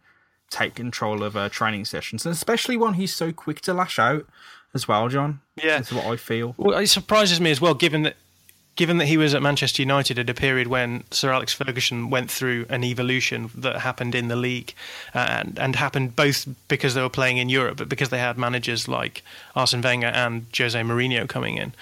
take 0.49 0.75
control 0.75 1.21
of 1.21 1.35
uh, 1.35 1.49
training 1.49 1.83
sessions, 1.83 2.25
and 2.25 2.31
especially 2.31 2.77
one 2.77 2.93
he's 2.93 3.13
so 3.13 3.33
quick 3.33 3.59
to 3.59 3.73
lash 3.73 3.99
out 3.99 4.25
as 4.73 4.87
well, 4.87 5.09
Jon. 5.09 5.41
Yeah, 5.57 5.79
that's 5.79 5.91
what 5.91 6.05
I 6.05 6.15
feel. 6.15 6.55
Well, 6.55 6.77
it 6.77 6.87
surprises 6.87 7.41
me 7.41 7.51
as 7.51 7.59
well, 7.59 7.73
given 7.73 8.03
that 8.03 8.15
given 8.75 8.97
that 8.97 9.05
he 9.05 9.17
was 9.17 9.33
at 9.33 9.41
Manchester 9.41 9.81
United 9.81 10.19
at 10.19 10.29
a 10.29 10.33
period 10.33 10.67
when 10.67 11.03
Sir 11.11 11.31
Alex 11.31 11.53
Ferguson 11.53 12.09
went 12.09 12.29
through 12.29 12.65
an 12.69 12.83
evolution 12.83 13.49
that 13.55 13.79
happened 13.79 14.15
in 14.15 14.27
the 14.27 14.35
league, 14.35 14.73
uh, 15.13 15.19
and, 15.29 15.57
and 15.59 15.75
happened 15.75 16.15
both 16.15 16.47
because 16.67 16.93
they 16.93 17.01
were 17.01 17.09
playing 17.09 17.37
in 17.37 17.49
Europe, 17.49 17.77
but 17.77 17.89
because 17.89 18.09
they 18.09 18.19
had 18.19 18.37
managers 18.37 18.87
like 18.87 19.23
Arsene 19.55 19.81
Wenger 19.81 20.07
and 20.07 20.45
Jose 20.55 20.79
Mourinho 20.79 21.27
coming 21.27 21.57
in. 21.57 21.73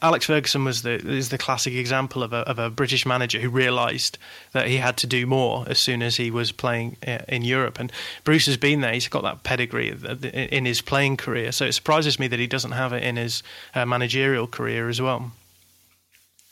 Alex 0.00 0.24
Ferguson 0.24 0.64
was 0.64 0.80
the 0.80 0.92
is 0.92 1.28
the 1.28 1.36
classic 1.36 1.74
example 1.74 2.22
of 2.22 2.32
a 2.32 2.38
of 2.38 2.58
a 2.58 2.70
British 2.70 3.04
manager 3.04 3.38
who 3.38 3.50
realised 3.50 4.16
that 4.52 4.66
he 4.66 4.78
had 4.78 4.96
to 4.98 5.06
do 5.06 5.26
more 5.26 5.64
as 5.68 5.78
soon 5.78 6.02
as 6.02 6.16
he 6.16 6.30
was 6.30 6.52
playing 6.52 6.96
uh, 7.06 7.18
in 7.28 7.42
Europe. 7.42 7.78
And 7.78 7.92
Bruce 8.22 8.46
has 8.46 8.56
been 8.56 8.80
there; 8.80 8.94
he's 8.94 9.08
got 9.08 9.24
that 9.24 9.42
pedigree 9.42 9.90
in 10.32 10.64
his 10.64 10.80
playing 10.80 11.18
career. 11.18 11.52
So 11.52 11.66
it 11.66 11.72
surprises 11.72 12.18
me 12.18 12.28
that 12.28 12.38
he 12.38 12.46
doesn't 12.46 12.72
have 12.72 12.94
it 12.94 13.02
in 13.02 13.16
his 13.16 13.42
uh, 13.74 13.84
managerial 13.84 14.46
career 14.46 14.88
as 14.88 15.02
well 15.02 15.32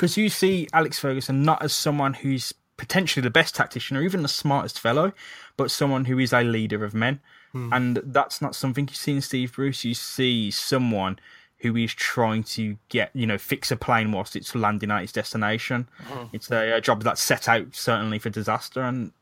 because 0.02 0.16
you 0.16 0.28
see 0.28 0.66
Alex 0.72 0.98
Ferguson 0.98 1.44
not 1.44 1.62
as 1.62 1.72
someone 1.72 2.12
who's 2.12 2.52
potentially 2.76 3.22
the 3.22 3.30
best 3.30 3.54
tactician 3.54 3.96
or 3.96 4.02
even 4.02 4.22
the 4.22 4.28
smartest 4.28 4.80
fellow, 4.80 5.12
but 5.56 5.70
someone 5.70 6.06
who 6.06 6.18
is 6.18 6.32
a 6.32 6.42
leader 6.42 6.84
of 6.84 6.92
men. 6.92 7.20
Hmm. 7.52 7.72
And 7.72 7.96
that's 8.06 8.42
not 8.42 8.56
something 8.56 8.88
you 8.88 8.96
see 8.96 9.12
in 9.12 9.20
Steve 9.20 9.52
Bruce. 9.52 9.84
You 9.84 9.94
see 9.94 10.50
someone 10.50 11.20
who 11.58 11.76
is 11.76 11.94
trying 11.94 12.42
to 12.42 12.76
get, 12.88 13.12
you 13.14 13.28
know, 13.28 13.38
fix 13.38 13.70
a 13.70 13.76
plane 13.76 14.10
whilst 14.10 14.34
it's 14.34 14.56
landing 14.56 14.90
at 14.90 15.04
its 15.04 15.12
destination. 15.12 15.88
Hmm. 16.08 16.24
It's 16.32 16.50
a, 16.50 16.78
a, 16.78 16.80
job 16.80 17.04
that's 17.04 17.22
set 17.22 17.48
out 17.48 17.68
certainly 17.70 18.18
for 18.18 18.28
disaster. 18.28 18.82
And 18.82 19.12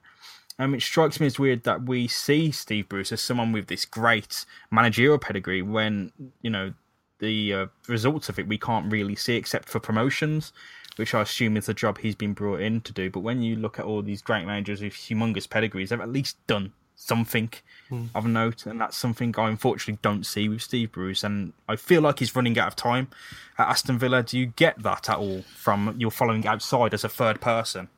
um, 0.58 0.75
it 0.75 0.80
strikes 0.80 1.20
me 1.20 1.26
as 1.26 1.38
weird 1.38 1.64
that 1.64 1.82
we 1.82 2.08
see 2.08 2.52
Steve 2.52 2.88
Bruce 2.88 3.12
as 3.12 3.20
someone 3.20 3.52
with 3.52 3.66
this 3.66 3.84
great 3.84 4.46
managerial 4.70 5.18
pedigree 5.18 5.60
when, 5.60 6.12
you 6.40 6.49
know, 6.49 6.72
the 7.20 7.54
uh, 7.54 7.66
results 7.86 8.28
of 8.28 8.38
it 8.38 8.48
we 8.48 8.58
can't 8.58 8.90
really 8.90 9.14
see 9.14 9.36
except 9.36 9.68
for 9.68 9.78
promotions, 9.78 10.52
which 10.96 11.14
I 11.14 11.22
assume 11.22 11.56
is 11.56 11.66
the 11.66 11.74
job 11.74 11.98
he's 11.98 12.16
been 12.16 12.32
brought 12.32 12.60
in 12.60 12.80
to 12.82 12.92
do. 12.92 13.10
But 13.10 13.20
when 13.20 13.42
you 13.42 13.56
look 13.56 13.78
at 13.78 13.84
all 13.84 14.02
these 14.02 14.22
great 14.22 14.46
managers 14.46 14.80
with 14.80 14.92
humongous 14.92 15.48
pedigrees, 15.48 15.90
they've 15.90 16.00
at 16.00 16.08
least 16.08 16.44
done 16.46 16.72
something 16.96 17.50
mm. 17.90 18.08
of 18.14 18.26
note, 18.26 18.66
and 18.66 18.78
that's 18.80 18.96
something 18.96 19.34
I 19.38 19.48
unfortunately 19.48 19.98
don't 20.02 20.26
see 20.26 20.48
with 20.48 20.60
Steve 20.60 20.92
Bruce. 20.92 21.24
And 21.24 21.54
I 21.68 21.76
feel 21.76 22.02
like 22.02 22.18
he's 22.18 22.36
running 22.36 22.58
out 22.58 22.68
of 22.68 22.76
time 22.76 23.08
at 23.56 23.68
Aston 23.68 23.98
Villa. 23.98 24.22
Do 24.22 24.38
you 24.38 24.46
get 24.46 24.82
that 24.82 25.08
at 25.08 25.16
all 25.16 25.42
from 25.54 25.94
your 25.98 26.10
following 26.10 26.46
outside 26.46 26.92
as 26.92 27.04
a 27.04 27.08
third 27.08 27.40
person? 27.40 27.88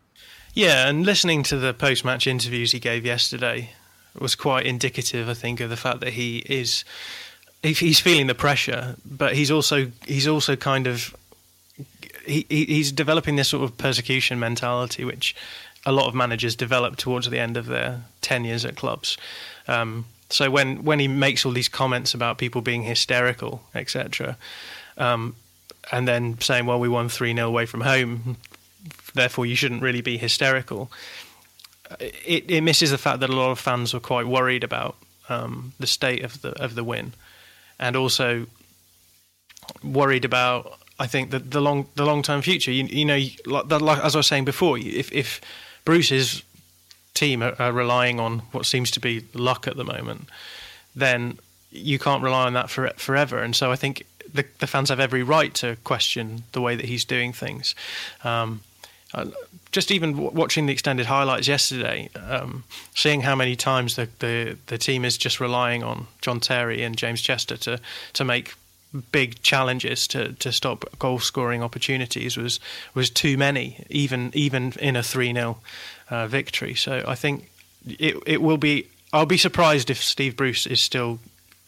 Yeah, 0.54 0.86
and 0.88 1.04
listening 1.06 1.42
to 1.44 1.56
the 1.56 1.72
post-match 1.72 2.26
interviews 2.26 2.72
he 2.72 2.78
gave 2.78 3.06
yesterday 3.06 3.70
was 4.18 4.34
quite 4.34 4.66
indicative, 4.66 5.28
I 5.28 5.34
think, 5.34 5.60
of 5.60 5.70
the 5.70 5.76
fact 5.76 6.00
that 6.00 6.12
he 6.12 6.44
is 6.46 6.84
he's 7.62 8.00
feeling 8.00 8.26
the 8.26 8.34
pressure, 8.34 8.96
but 9.04 9.34
he's 9.34 9.50
also 9.50 9.90
he's 10.06 10.26
also 10.26 10.56
kind 10.56 10.86
of 10.86 11.14
he, 12.26 12.46
he's 12.48 12.92
developing 12.92 13.36
this 13.36 13.48
sort 13.48 13.64
of 13.64 13.76
persecution 13.78 14.38
mentality, 14.38 15.04
which 15.04 15.34
a 15.84 15.92
lot 15.92 16.06
of 16.06 16.14
managers 16.14 16.54
develop 16.54 16.96
towards 16.96 17.28
the 17.28 17.38
end 17.38 17.56
of 17.56 17.66
their 17.66 18.02
tenures 18.20 18.64
at 18.64 18.76
clubs. 18.76 19.16
Um, 19.68 20.06
so 20.28 20.50
when 20.50 20.84
when 20.84 20.98
he 20.98 21.08
makes 21.08 21.44
all 21.44 21.52
these 21.52 21.68
comments 21.68 22.14
about 22.14 22.38
people 22.38 22.62
being 22.62 22.82
hysterical, 22.82 23.62
etc., 23.74 24.36
um, 24.96 25.36
and 25.90 26.08
then 26.08 26.38
saying, 26.40 26.66
"Well, 26.66 26.80
we 26.80 26.88
won 26.88 27.08
three 27.08 27.34
0 27.34 27.46
away 27.46 27.66
from 27.66 27.82
home, 27.82 28.36
therefore 29.14 29.46
you 29.46 29.54
shouldn't 29.54 29.82
really 29.82 30.00
be 30.00 30.16
hysterical," 30.16 30.90
it, 32.00 32.44
it 32.48 32.60
misses 32.62 32.90
the 32.90 32.98
fact 32.98 33.20
that 33.20 33.30
a 33.30 33.36
lot 33.36 33.50
of 33.50 33.58
fans 33.58 33.92
were 33.92 34.00
quite 34.00 34.26
worried 34.26 34.64
about 34.64 34.96
um, 35.28 35.74
the 35.78 35.86
state 35.86 36.24
of 36.24 36.40
the 36.40 36.50
of 36.62 36.74
the 36.74 36.84
win, 36.84 37.12
and 37.82 37.96
also 37.96 38.46
worried 39.82 40.24
about 40.24 40.78
I 40.98 41.06
think 41.06 41.30
the 41.30 41.40
the 41.40 41.60
long 41.60 41.88
the 41.96 42.06
long 42.06 42.22
term 42.22 42.40
future. 42.42 42.70
You, 42.70 42.84
you 42.84 43.04
know, 43.04 43.20
like, 43.44 43.80
like, 43.82 43.98
as 44.04 44.14
I 44.14 44.18
was 44.18 44.26
saying 44.26 44.44
before, 44.44 44.78
if 44.78 45.12
if 45.12 45.40
Bruce's 45.84 46.42
team 47.14 47.42
are, 47.42 47.54
are, 47.58 47.72
relying 47.72 48.18
on 48.20 48.38
what 48.52 48.64
seems 48.64 48.90
to 48.92 49.00
be 49.00 49.24
luck 49.34 49.66
at 49.66 49.76
the 49.76 49.84
moment, 49.84 50.28
then 50.96 51.38
you 51.70 51.98
can't 51.98 52.22
rely 52.22 52.46
on 52.46 52.54
that 52.54 52.70
for 52.70 52.88
forever. 52.96 53.42
And 53.42 53.54
so 53.54 53.72
I 53.72 53.76
think 53.76 54.06
the, 54.32 54.44
the 54.60 54.66
fans 54.66 54.88
have 54.88 55.00
every 55.00 55.22
right 55.22 55.52
to 55.54 55.76
question 55.84 56.44
the 56.52 56.60
way 56.60 56.76
that 56.76 56.86
he's 56.86 57.04
doing 57.04 57.32
things. 57.32 57.74
Um, 58.24 58.60
just 59.72 59.90
even 59.90 60.12
w- 60.12 60.30
watching 60.30 60.66
the 60.66 60.72
extended 60.72 61.06
highlights 61.06 61.48
yesterday, 61.48 62.08
um, 62.14 62.62
seeing 62.94 63.22
how 63.22 63.34
many 63.34 63.56
times 63.56 63.96
the, 63.96 64.08
the, 64.20 64.56
the 64.66 64.78
team 64.78 65.04
is 65.04 65.16
just 65.16 65.40
relying 65.40 65.82
on 65.82 66.06
John 66.20 66.38
Terry 66.38 66.82
and 66.82 66.96
James 66.96 67.20
Chester 67.20 67.56
to 67.56 67.80
to 68.12 68.24
make 68.24 68.54
big 69.10 69.42
challenges 69.42 70.06
to, 70.06 70.34
to 70.34 70.52
stop 70.52 70.84
goal 70.98 71.18
scoring 71.18 71.62
opportunities 71.62 72.36
was 72.36 72.60
was 72.94 73.10
too 73.10 73.36
many, 73.36 73.84
even 73.88 74.30
even 74.34 74.72
in 74.78 74.94
a 74.94 75.02
three 75.02 75.32
0 75.32 75.58
uh, 76.10 76.26
victory. 76.26 76.74
So 76.74 77.02
I 77.08 77.14
think 77.14 77.50
it 77.86 78.16
it 78.26 78.42
will 78.42 78.58
be. 78.58 78.86
I'll 79.14 79.26
be 79.26 79.38
surprised 79.38 79.90
if 79.90 80.02
Steve 80.02 80.36
Bruce 80.36 80.66
is 80.66 80.80
still 80.80 81.18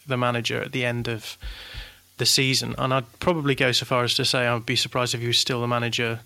the 0.07 0.17
manager 0.17 0.63
at 0.63 0.73
the 0.73 0.85
end 0.85 1.09
of 1.09 1.37
the 2.17 2.27
season, 2.27 2.75
and 2.79 2.93
I'd 2.95 3.19
probably 3.19 3.55
go 3.55 3.73
so 3.73 3.85
far 3.87 4.05
as 4.05 4.15
to 4.15 4.25
say 4.25 4.47
I'd 4.47 4.67
be 4.67 4.77
surprised 4.77 5.15
if 5.15 5.21
he 5.21 5.27
was 5.27 5.39
still 5.39 5.61
the 5.61 5.67
manager 5.67 6.21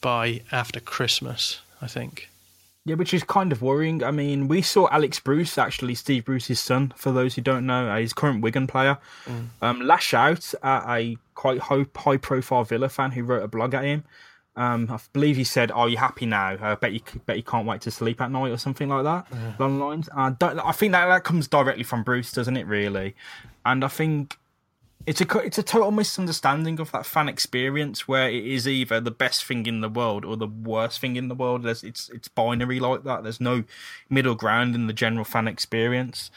by 0.00 0.42
after 0.52 0.80
Christmas. 0.80 1.60
I 1.82 1.86
think. 1.86 2.30
Yeah, 2.86 2.94
which 2.94 3.12
is 3.12 3.22
kind 3.22 3.52
of 3.52 3.60
worrying. 3.60 4.02
I 4.02 4.10
mean, 4.10 4.48
we 4.48 4.62
saw 4.62 4.88
Alex 4.90 5.20
Bruce, 5.20 5.58
actually 5.58 5.94
Steve 5.94 6.24
Bruce's 6.24 6.58
son, 6.58 6.94
for 6.96 7.12
those 7.12 7.34
who 7.34 7.42
don't 7.42 7.66
know, 7.66 7.94
he's 7.98 8.14
current 8.14 8.40
Wigan 8.40 8.66
player, 8.66 8.96
mm. 9.26 9.48
um, 9.60 9.82
lash 9.82 10.14
out 10.14 10.54
at 10.62 10.84
a 10.88 11.18
quite 11.34 11.58
high, 11.60 11.84
high 11.94 12.16
profile 12.16 12.64
Villa 12.64 12.88
fan 12.88 13.12
who 13.12 13.22
wrote 13.22 13.42
a 13.42 13.48
blog 13.48 13.74
at 13.74 13.84
him. 13.84 14.04
Um, 14.56 14.88
I 14.90 14.98
believe 15.12 15.36
he 15.36 15.44
said, 15.44 15.70
"Are 15.70 15.88
you 15.88 15.98
happy 15.98 16.26
now? 16.26 16.56
I 16.60 16.74
bet 16.74 16.92
you 16.92 17.00
bet 17.26 17.36
you 17.36 17.42
can't 17.42 17.66
wait 17.66 17.82
to 17.82 17.90
sleep 17.90 18.20
at 18.20 18.30
night 18.30 18.50
or 18.50 18.58
something 18.58 18.88
like 18.88 19.04
that." 19.04 19.26
Yeah. 19.30 19.52
Long 19.58 19.78
lines. 19.78 20.08
I, 20.14 20.34
I 20.40 20.72
think 20.72 20.92
that 20.92 21.06
that 21.06 21.22
comes 21.22 21.46
directly 21.46 21.84
from 21.84 22.02
Bruce, 22.02 22.32
doesn't 22.32 22.56
it? 22.56 22.66
Really, 22.66 23.14
and 23.64 23.84
I 23.84 23.88
think 23.88 24.36
it's 25.06 25.20
a 25.20 25.38
it's 25.38 25.58
a 25.58 25.62
total 25.62 25.90
misunderstanding 25.90 26.78
of 26.78 26.92
that 26.92 27.06
fan 27.06 27.28
experience 27.28 28.06
where 28.06 28.28
it 28.28 28.44
is 28.44 28.68
either 28.68 29.00
the 29.00 29.10
best 29.10 29.44
thing 29.44 29.66
in 29.66 29.80
the 29.80 29.88
world 29.88 30.24
or 30.24 30.36
the 30.36 30.46
worst 30.46 31.00
thing 31.00 31.16
in 31.16 31.28
the 31.28 31.34
world. 31.34 31.62
There's, 31.62 31.82
it's 31.82 32.10
it's 32.10 32.28
binary 32.28 32.80
like 32.80 33.04
that. 33.04 33.22
There's 33.22 33.40
no 33.40 33.64
middle 34.10 34.34
ground 34.34 34.74
in 34.74 34.86
the 34.86 34.92
general 34.92 35.24
fan 35.24 35.48
experience. 35.48 36.30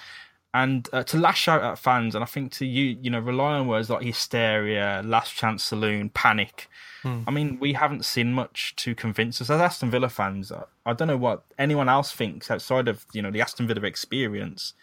And 0.56 0.88
uh, 0.94 1.04
to 1.06 1.18
lash 1.18 1.48
out 1.48 1.64
at 1.64 1.80
fans, 1.80 2.14
and 2.14 2.24
I 2.24 2.28
think 2.28 2.52
to 2.54 2.66
you, 2.66 2.98
you 3.02 3.10
know, 3.10 3.20
rely 3.20 3.54
on 3.54 3.68
words 3.68 3.90
like 3.90 4.04
hysteria, 4.04 5.02
last 5.04 5.34
chance 5.34 5.64
saloon, 5.64 6.10
panic. 6.10 6.70
Hmm. 7.02 7.24
I 7.26 7.32
mean, 7.32 7.58
we 7.60 7.74
haven't 7.74 8.06
seen 8.06 8.34
much 8.34 8.76
to 8.78 8.94
convince 8.94 9.42
us 9.42 9.50
as 9.50 9.60
Aston 9.60 9.90
Villa 9.90 10.10
fans. 10.10 10.52
I, 10.52 10.64
I 10.86 10.94
don't 10.94 11.08
know 11.08 11.18
what 11.18 11.44
anyone 11.58 11.90
else 11.90 12.12
thinks 12.12 12.52
outside 12.52 12.88
of 12.88 13.06
you 13.14 13.22
know 13.22 13.32
the 13.32 13.42
Aston 13.42 13.68
Villa 13.68 13.82
experience, 13.82 14.74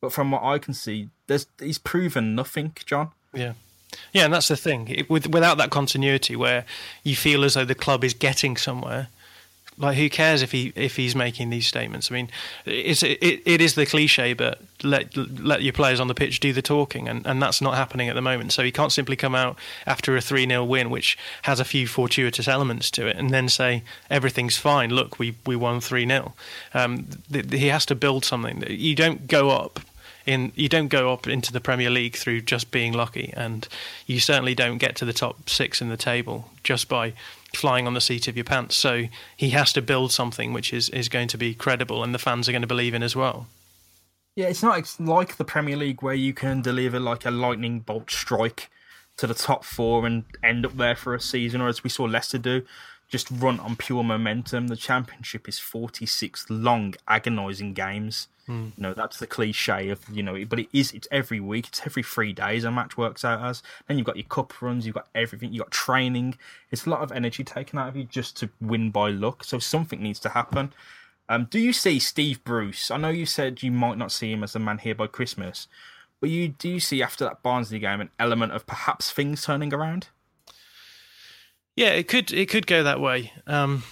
but 0.00 0.12
from 0.12 0.30
what 0.30 0.42
I 0.42 0.58
can 0.58 0.74
see, 0.74 1.10
there's 1.26 1.46
he's 1.60 1.78
proven 1.78 2.34
nothing, 2.34 2.74
Jon. 2.84 3.12
Yeah. 3.32 3.54
Yeah, 4.12 4.24
and 4.24 4.34
that's 4.34 4.48
the 4.48 4.56
thing. 4.56 4.88
It, 4.88 5.10
with, 5.10 5.28
without 5.28 5.58
that 5.58 5.70
continuity, 5.70 6.36
where 6.36 6.64
you 7.04 7.16
feel 7.16 7.44
as 7.44 7.54
though 7.54 7.64
the 7.64 7.74
club 7.74 8.04
is 8.04 8.14
getting 8.14 8.56
somewhere, 8.56 9.08
like 9.78 9.96
who 9.96 10.10
cares 10.10 10.42
if 10.42 10.50
he 10.50 10.72
if 10.74 10.96
he's 10.96 11.14
making 11.14 11.50
these 11.50 11.66
statements? 11.66 12.10
I 12.10 12.14
mean, 12.14 12.30
it's 12.66 13.02
it, 13.02 13.42
it 13.44 13.60
is 13.60 13.74
the 13.76 13.86
cliche, 13.86 14.32
but 14.32 14.60
let 14.82 15.16
let 15.16 15.62
your 15.62 15.72
players 15.72 16.00
on 16.00 16.08
the 16.08 16.14
pitch 16.14 16.40
do 16.40 16.52
the 16.52 16.62
talking, 16.62 17.08
and, 17.08 17.24
and 17.24 17.40
that's 17.40 17.60
not 17.60 17.74
happening 17.76 18.08
at 18.08 18.16
the 18.16 18.22
moment. 18.22 18.52
So 18.52 18.64
he 18.64 18.72
can't 18.72 18.90
simply 18.90 19.14
come 19.14 19.36
out 19.36 19.56
after 19.86 20.16
a 20.16 20.20
three 20.20 20.46
0 20.46 20.64
win, 20.64 20.90
which 20.90 21.16
has 21.42 21.60
a 21.60 21.64
few 21.64 21.86
fortuitous 21.86 22.48
elements 22.48 22.90
to 22.92 23.06
it, 23.06 23.16
and 23.16 23.30
then 23.30 23.48
say 23.48 23.84
everything's 24.10 24.58
fine. 24.58 24.90
Look, 24.90 25.18
we 25.18 25.36
we 25.46 25.54
won 25.54 25.80
three 25.80 26.06
0 26.06 26.34
um, 26.74 27.06
He 27.30 27.68
has 27.68 27.86
to 27.86 27.94
build 27.94 28.24
something. 28.24 28.64
You 28.68 28.96
don't 28.96 29.28
go 29.28 29.50
up 29.50 29.80
in 30.28 30.52
you 30.54 30.68
don't 30.68 30.88
go 30.88 31.12
up 31.12 31.26
into 31.26 31.52
the 31.52 31.60
Premier 31.60 31.88
League 31.88 32.14
through 32.14 32.42
just 32.42 32.70
being 32.70 32.92
lucky, 32.92 33.32
and 33.34 33.66
you 34.06 34.20
certainly 34.20 34.54
don't 34.54 34.76
get 34.76 34.94
to 34.96 35.04
the 35.06 35.14
top 35.14 35.48
six 35.48 35.80
in 35.80 35.88
the 35.88 35.96
table 35.96 36.50
just 36.62 36.86
by 36.88 37.14
flying 37.54 37.86
on 37.86 37.94
the 37.94 38.00
seat 38.00 38.28
of 38.28 38.36
your 38.36 38.44
pants. 38.44 38.76
So 38.76 39.04
he 39.34 39.50
has 39.50 39.72
to 39.72 39.82
build 39.82 40.12
something 40.12 40.52
which 40.52 40.72
is 40.72 40.90
is 40.90 41.08
going 41.08 41.28
to 41.28 41.38
be 41.38 41.54
credible, 41.54 42.04
and 42.04 42.14
the 42.14 42.18
fans 42.18 42.48
are 42.48 42.52
going 42.52 42.62
to 42.62 42.68
believe 42.68 42.94
in 42.94 43.02
as 43.02 43.16
well. 43.16 43.46
Yeah, 44.36 44.48
it's 44.48 44.62
not 44.62 44.98
like 45.00 45.36
the 45.36 45.44
Premier 45.44 45.76
League 45.76 46.02
where 46.02 46.14
you 46.14 46.34
can 46.34 46.60
deliver 46.60 47.00
like 47.00 47.24
a 47.24 47.30
lightning 47.30 47.80
bolt 47.80 48.10
strike 48.10 48.70
to 49.16 49.26
the 49.26 49.34
top 49.34 49.64
four 49.64 50.06
and 50.06 50.24
end 50.44 50.64
up 50.64 50.76
there 50.76 50.94
for 50.94 51.14
a 51.14 51.20
season, 51.20 51.62
or 51.62 51.68
as 51.68 51.82
we 51.82 51.90
saw 51.90 52.04
Leicester 52.04 52.38
do, 52.38 52.62
just 53.08 53.30
run 53.30 53.58
on 53.60 53.76
pure 53.76 54.04
momentum. 54.04 54.68
The 54.68 54.76
Championship 54.76 55.48
is 55.48 55.58
46 55.58 56.50
long, 56.50 56.94
agonising 57.08 57.72
games. 57.72 58.28
Mm. 58.48 58.72
You 58.76 58.82
know, 58.82 58.94
that's 58.94 59.18
the 59.18 59.26
cliche 59.26 59.90
of, 59.90 60.00
you 60.10 60.22
know, 60.22 60.42
but 60.46 60.58
it 60.58 60.68
is, 60.72 60.92
it's 60.92 61.06
every 61.10 61.38
week, 61.38 61.68
it's 61.68 61.82
every 61.84 62.02
three 62.02 62.32
days 62.32 62.64
a 62.64 62.70
match 62.70 62.96
works 62.96 63.24
out 63.24 63.44
as. 63.44 63.62
Then 63.86 63.98
you've 63.98 64.06
got 64.06 64.16
your 64.16 64.24
cup 64.24 64.60
runs, 64.62 64.86
you've 64.86 64.94
got 64.94 65.08
everything, 65.14 65.52
you've 65.52 65.64
got 65.64 65.70
training. 65.70 66.38
It's 66.70 66.86
a 66.86 66.90
lot 66.90 67.02
of 67.02 67.12
energy 67.12 67.44
taken 67.44 67.78
out 67.78 67.88
of 67.88 67.96
you 67.96 68.04
just 68.04 68.36
to 68.38 68.48
win 68.60 68.90
by 68.90 69.10
luck. 69.10 69.44
So 69.44 69.58
something 69.58 70.02
needs 70.02 70.20
to 70.20 70.30
happen. 70.30 70.72
Um, 71.28 71.46
do 71.50 71.58
you 71.58 71.72
see 71.72 71.98
Steve 71.98 72.42
Bruce? 72.42 72.90
I 72.90 72.96
know 72.96 73.10
you 73.10 73.26
said 73.26 73.62
you 73.62 73.70
might 73.70 73.98
not 73.98 74.12
see 74.12 74.32
him 74.32 74.42
as 74.42 74.54
the 74.54 74.58
man 74.58 74.78
here 74.78 74.94
by 74.94 75.08
Christmas, 75.08 75.68
but 76.20 76.30
you 76.30 76.48
do 76.48 76.68
you 76.68 76.80
see 76.80 77.02
after 77.02 77.24
that 77.24 77.42
Barnsley 77.42 77.78
game 77.78 78.00
an 78.00 78.10
element 78.18 78.52
of 78.52 78.66
perhaps 78.66 79.10
things 79.10 79.44
turning 79.44 79.74
around? 79.74 80.08
Yeah, 81.76 81.90
it 81.90 82.08
could 82.08 82.32
it 82.32 82.48
could 82.48 82.66
go 82.66 82.82
that 82.82 82.98
way. 82.98 83.32
Um, 83.46 83.84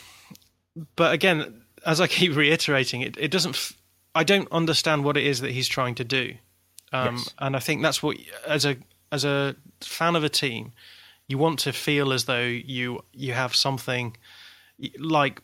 but 0.96 1.12
again, 1.12 1.62
as 1.84 2.00
I 2.00 2.06
keep 2.06 2.34
reiterating, 2.34 3.02
it 3.02 3.16
it 3.18 3.30
doesn't. 3.30 3.54
F- 3.54 3.74
I 4.16 4.24
don't 4.24 4.48
understand 4.50 5.04
what 5.04 5.16
it 5.16 5.24
is 5.24 5.40
that 5.40 5.50
he's 5.52 5.68
trying 5.68 5.94
to 5.96 6.04
do, 6.04 6.34
um, 6.92 7.16
yes. 7.16 7.34
and 7.38 7.54
I 7.54 7.58
think 7.58 7.82
that's 7.82 8.02
what 8.02 8.16
as 8.46 8.64
a 8.64 8.76
as 9.12 9.24
a 9.24 9.54
fan 9.80 10.16
of 10.16 10.24
a 10.24 10.28
team, 10.28 10.72
you 11.28 11.38
want 11.38 11.58
to 11.60 11.72
feel 11.72 12.12
as 12.12 12.24
though 12.24 12.46
you 12.46 13.04
you 13.12 13.34
have 13.34 13.54
something 13.54 14.16
like 14.98 15.42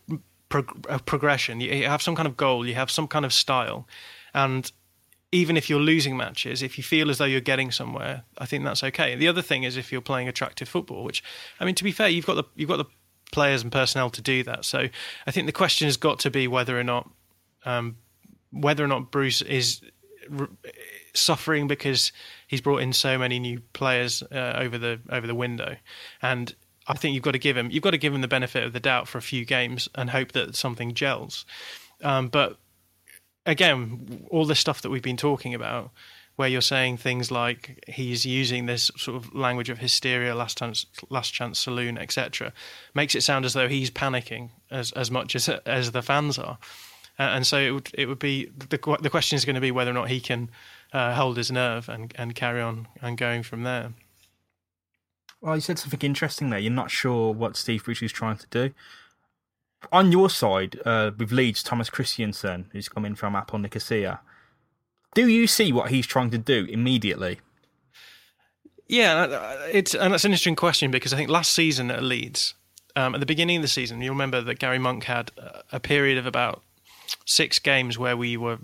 a 0.89 0.99
progression. 0.99 1.61
You 1.61 1.87
have 1.87 2.03
some 2.03 2.17
kind 2.17 2.27
of 2.27 2.37
goal. 2.37 2.67
You 2.67 2.75
have 2.75 2.91
some 2.91 3.07
kind 3.07 3.25
of 3.25 3.33
style, 3.33 3.87
and 4.33 4.71
even 5.33 5.57
if 5.57 5.69
you're 5.69 5.81
losing 5.81 6.17
matches, 6.17 6.63
if 6.63 6.77
you 6.77 6.85
feel 6.85 7.11
as 7.11 7.19
though 7.19 7.25
you're 7.25 7.41
getting 7.41 7.71
somewhere, 7.71 8.25
I 8.39 8.47
think 8.47 8.65
that's 8.65 8.85
okay. 8.85 9.15
The 9.17 9.29
other 9.29 9.43
thing 9.43 9.65
is 9.65 9.77
if 9.77 9.91
you're 9.91 10.03
playing 10.03 10.29
attractive 10.29 10.69
football, 10.69 11.05
which 11.05 11.23
I 11.61 11.65
mean, 11.65 11.75
to 11.75 11.85
be 11.85 11.93
fair, 11.93 12.09
you've 12.09 12.27
got 12.27 12.35
the 12.35 12.45
you've 12.55 12.69
got 12.69 12.79
the 12.79 12.87
players 13.33 13.63
and 13.63 13.73
personnel 13.73 14.11
to 14.11 14.23
do 14.23 14.43
that. 14.45 14.65
So 14.65 14.89
I 15.27 15.31
think 15.31 15.47
the 15.47 15.53
question 15.53 15.87
has 15.87 15.97
got 15.97 16.19
to 16.21 16.31
be 16.31 16.47
whether 16.47 16.79
or 16.79 16.85
not 16.85 17.11
um, 17.65 17.97
whether 18.53 18.85
or 18.85 18.89
not 18.89 19.11
Bruce 19.11 19.43
is 19.43 19.81
suffering 21.15 21.67
because 21.67 22.13
he's 22.47 22.61
brought 22.61 22.83
in 22.83 22.93
so 22.93 23.19
many 23.19 23.39
new 23.39 23.61
players 23.73 24.23
uh, 24.33 24.55
over 24.57 24.79
the 24.79 25.01
over 25.11 25.27
the 25.27 25.35
window, 25.35 25.77
and 26.21 26.55
I 26.87 26.95
think 26.95 27.15
you've 27.15 27.23
got 27.23 27.33
to 27.33 27.39
give 27.39 27.57
him 27.57 27.71
you've 27.71 27.83
got 27.83 27.91
to 27.91 27.99
give 27.99 28.15
him 28.15 28.21
the 28.21 28.29
benefit 28.29 28.65
of 28.65 28.73
the 28.73 28.81
doubt 28.81 29.09
for 29.09 29.19
a 29.19 29.23
few 29.23 29.45
games 29.45 29.89
and 29.95 30.11
hope 30.11 30.33
that 30.33 30.57
something 30.57 30.95
gels. 30.95 31.45
Um, 32.03 32.29
but 32.29 32.59
again, 33.47 34.27
all 34.31 34.45
the 34.45 34.55
stuff 34.55 34.83
that 34.83 34.91
we've 34.91 35.03
been 35.03 35.17
talking 35.17 35.55
about, 35.55 35.91
where 36.37 36.49
you're 36.49 36.61
saying 36.61 36.97
things 36.97 37.31
like 37.31 37.85
he's 37.89 38.25
using 38.25 38.67
this 38.67 38.91
sort 38.97 39.17
of 39.17 39.35
language 39.35 39.71
of 39.71 39.79
hysteria, 39.79 40.35
last 40.35 40.59
chance, 40.59 40.87
last 41.11 41.33
chance 41.33 41.61
saloon, 41.61 41.99
etc., 41.99 42.53
makes 42.95 43.15
it 43.15 43.23
sound 43.23 43.45
as 43.45 43.53
though 43.53 43.69
he's 43.69 43.91
panicking 43.91 44.51
as 44.71 44.93
as 44.93 45.11
much 45.11 45.37
as 45.37 45.49
as 45.49 45.93
the 45.93 46.03
fans 46.03 46.39
are, 46.39 46.59
uh, 47.23 47.35
and 47.35 47.47
so 47.47 47.59
it 47.59 47.71
would 47.71 47.91
it 47.95 48.07
would 48.07 48.19
be 48.19 48.47
the 48.47 48.99
the 49.01 49.11
question 49.11 49.37
is 49.37 49.45
going 49.45 49.55
to 49.55 49.61
be 49.61 49.71
whether 49.71 49.91
or 49.91 49.95
not 49.95 50.09
he 50.09 50.21
can 50.21 50.51
uh, 50.93 51.15
hold 51.15 51.37
his 51.37 51.51
nerve 51.51 51.89
and 51.89 52.13
and 52.17 52.35
carry 52.35 52.61
on 52.61 52.89
and 53.01 53.17
going 53.19 53.43
from 53.43 53.63
there. 53.63 53.93
Well, 55.41 55.57
you 55.57 55.61
said 55.61 55.79
something 55.79 56.01
interesting 56.03 56.51
there. 56.51 56.59
You're 56.61 56.73
not 56.73 56.91
sure 56.91 57.33
what 57.33 57.57
Steve 57.57 57.85
Bruce 57.85 58.03
is 58.03 58.13
trying 58.13 58.37
to 58.37 58.47
do 58.51 58.75
on 59.91 60.13
your 60.13 60.31
side, 60.31 60.79
uh, 60.85 61.11
with 61.17 61.33
Leeds, 61.33 61.63
Thomas 61.63 61.91
Christiansen, 61.91 62.67
who's 62.73 62.89
coming 62.89 63.15
from 63.15 63.35
APOEL 63.35 63.63
Nicosia, 63.63 64.21
do 65.15 65.27
you 65.27 65.47
see 65.47 65.73
what 65.73 65.91
he's 65.91 66.07
trying 66.07 66.31
to 66.31 66.39
do 66.39 66.67
immediately? 66.71 67.41
Yeah, 68.89 69.57
it's 69.71 69.95
and 69.95 70.13
that's 70.13 70.25
an 70.25 70.33
interesting 70.33 70.57
question 70.57 70.91
because 70.91 71.13
I 71.13 71.17
think 71.17 71.31
last 71.31 71.53
season 71.53 71.91
at 71.91 72.03
Leeds, 72.03 72.55
um, 72.95 73.15
at 73.15 73.21
the 73.21 73.27
beginning 73.27 73.57
of 73.57 73.63
the 73.63 73.69
season, 73.69 74.03
you 74.03 74.11
remember 74.11 74.41
that 74.43 74.59
Gary 74.59 74.79
Monk 74.79 75.05
had 75.05 75.31
a 75.71 75.81
period 75.81 76.19
of 76.19 76.27
about 76.27 76.63
six 77.25 77.59
games 77.59 77.99
where 77.99 78.17
we 78.17 78.37
were 78.37 78.59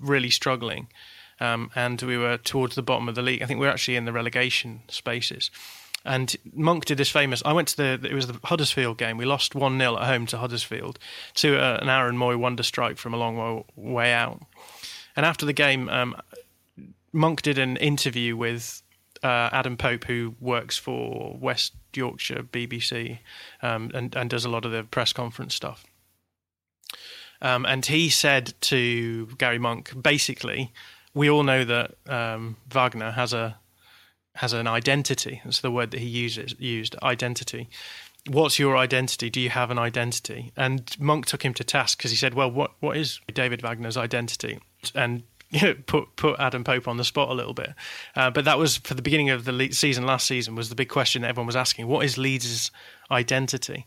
really 0.00 0.30
struggling, 0.30 0.88
um, 1.40 1.70
and 1.74 2.00
we 2.02 2.16
were 2.16 2.36
towards 2.36 2.74
the 2.74 2.82
bottom 2.82 3.08
of 3.08 3.14
the 3.14 3.22
league. 3.22 3.42
I 3.42 3.46
think 3.46 3.60
we 3.60 3.66
were 3.66 3.72
actually 3.72 3.96
in 3.96 4.04
the 4.04 4.12
relegation 4.12 4.82
spaces. 4.88 5.50
And 6.06 6.36
Monk 6.52 6.84
did 6.84 6.98
this 6.98 7.10
famous. 7.10 7.42
I 7.46 7.54
went 7.54 7.68
to 7.68 7.76
the. 7.76 8.08
It 8.08 8.14
was 8.14 8.26
the 8.26 8.38
Huddersfield 8.44 8.98
game. 8.98 9.16
We 9.16 9.24
lost 9.24 9.54
one 9.54 9.78
0 9.78 9.96
at 9.96 10.06
home 10.06 10.26
to 10.26 10.38
Huddersfield 10.38 10.98
to 11.36 11.58
uh, 11.58 11.78
an 11.80 11.88
Aaron 11.88 12.16
Mooy 12.16 12.36
wonder 12.38 12.62
strike 12.62 12.98
from 12.98 13.14
a 13.14 13.16
long 13.16 13.64
way 13.74 14.12
out. 14.12 14.42
And 15.16 15.24
after 15.24 15.46
the 15.46 15.54
game, 15.54 15.88
um, 15.88 16.14
Monk 17.12 17.42
did 17.42 17.58
an 17.58 17.76
interview 17.78 18.36
with 18.36 18.82
uh, 19.22 19.48
Adam 19.52 19.76
Pope, 19.76 20.04
who 20.04 20.34
works 20.40 20.76
for 20.76 21.38
West 21.40 21.72
Yorkshire 21.94 22.42
BBC 22.42 23.20
um, 23.62 23.90
and, 23.94 24.14
and 24.14 24.28
does 24.28 24.44
a 24.44 24.50
lot 24.50 24.64
of 24.64 24.72
the 24.72 24.84
press 24.84 25.12
conference 25.12 25.54
stuff. 25.54 25.84
Um, 27.42 27.66
and 27.66 27.84
he 27.84 28.08
said 28.10 28.54
to 28.62 29.26
Gary 29.38 29.58
Monk, 29.58 29.92
basically, 30.00 30.72
we 31.14 31.30
all 31.30 31.42
know 31.42 31.64
that 31.64 31.94
um, 32.08 32.56
Wagner 32.68 33.12
has 33.12 33.32
a 33.32 33.58
has 34.36 34.52
an 34.52 34.66
identity. 34.66 35.40
That's 35.44 35.60
the 35.60 35.70
word 35.70 35.92
that 35.92 36.00
he 36.00 36.08
uses 36.08 36.54
used 36.58 36.96
identity. 37.02 37.68
What's 38.26 38.58
your 38.58 38.76
identity? 38.76 39.30
Do 39.30 39.40
you 39.40 39.50
have 39.50 39.70
an 39.70 39.78
identity? 39.78 40.50
And 40.56 40.94
Monk 40.98 41.26
took 41.26 41.44
him 41.44 41.54
to 41.54 41.64
task 41.64 41.98
because 41.98 42.10
he 42.10 42.16
said, 42.16 42.34
"Well, 42.34 42.50
what 42.50 42.72
what 42.80 42.96
is 42.96 43.20
David 43.32 43.62
Wagner's 43.62 43.96
identity?" 43.96 44.58
And 44.94 45.22
put 45.86 46.16
put 46.16 46.38
Adam 46.38 46.64
Pope 46.64 46.88
on 46.88 46.96
the 46.96 47.04
spot 47.04 47.30
a 47.30 47.34
little 47.34 47.54
bit. 47.54 47.74
Uh, 48.16 48.30
but 48.30 48.44
that 48.44 48.58
was 48.58 48.78
for 48.78 48.94
the 48.94 49.02
beginning 49.02 49.30
of 49.30 49.44
the 49.44 49.70
season 49.70 50.04
last 50.06 50.26
season 50.26 50.54
was 50.54 50.68
the 50.68 50.74
big 50.74 50.88
question 50.88 51.24
everyone 51.24 51.46
was 51.46 51.56
asking: 51.56 51.86
What 51.86 52.04
is 52.04 52.18
Leeds' 52.18 52.70
identity? 53.10 53.86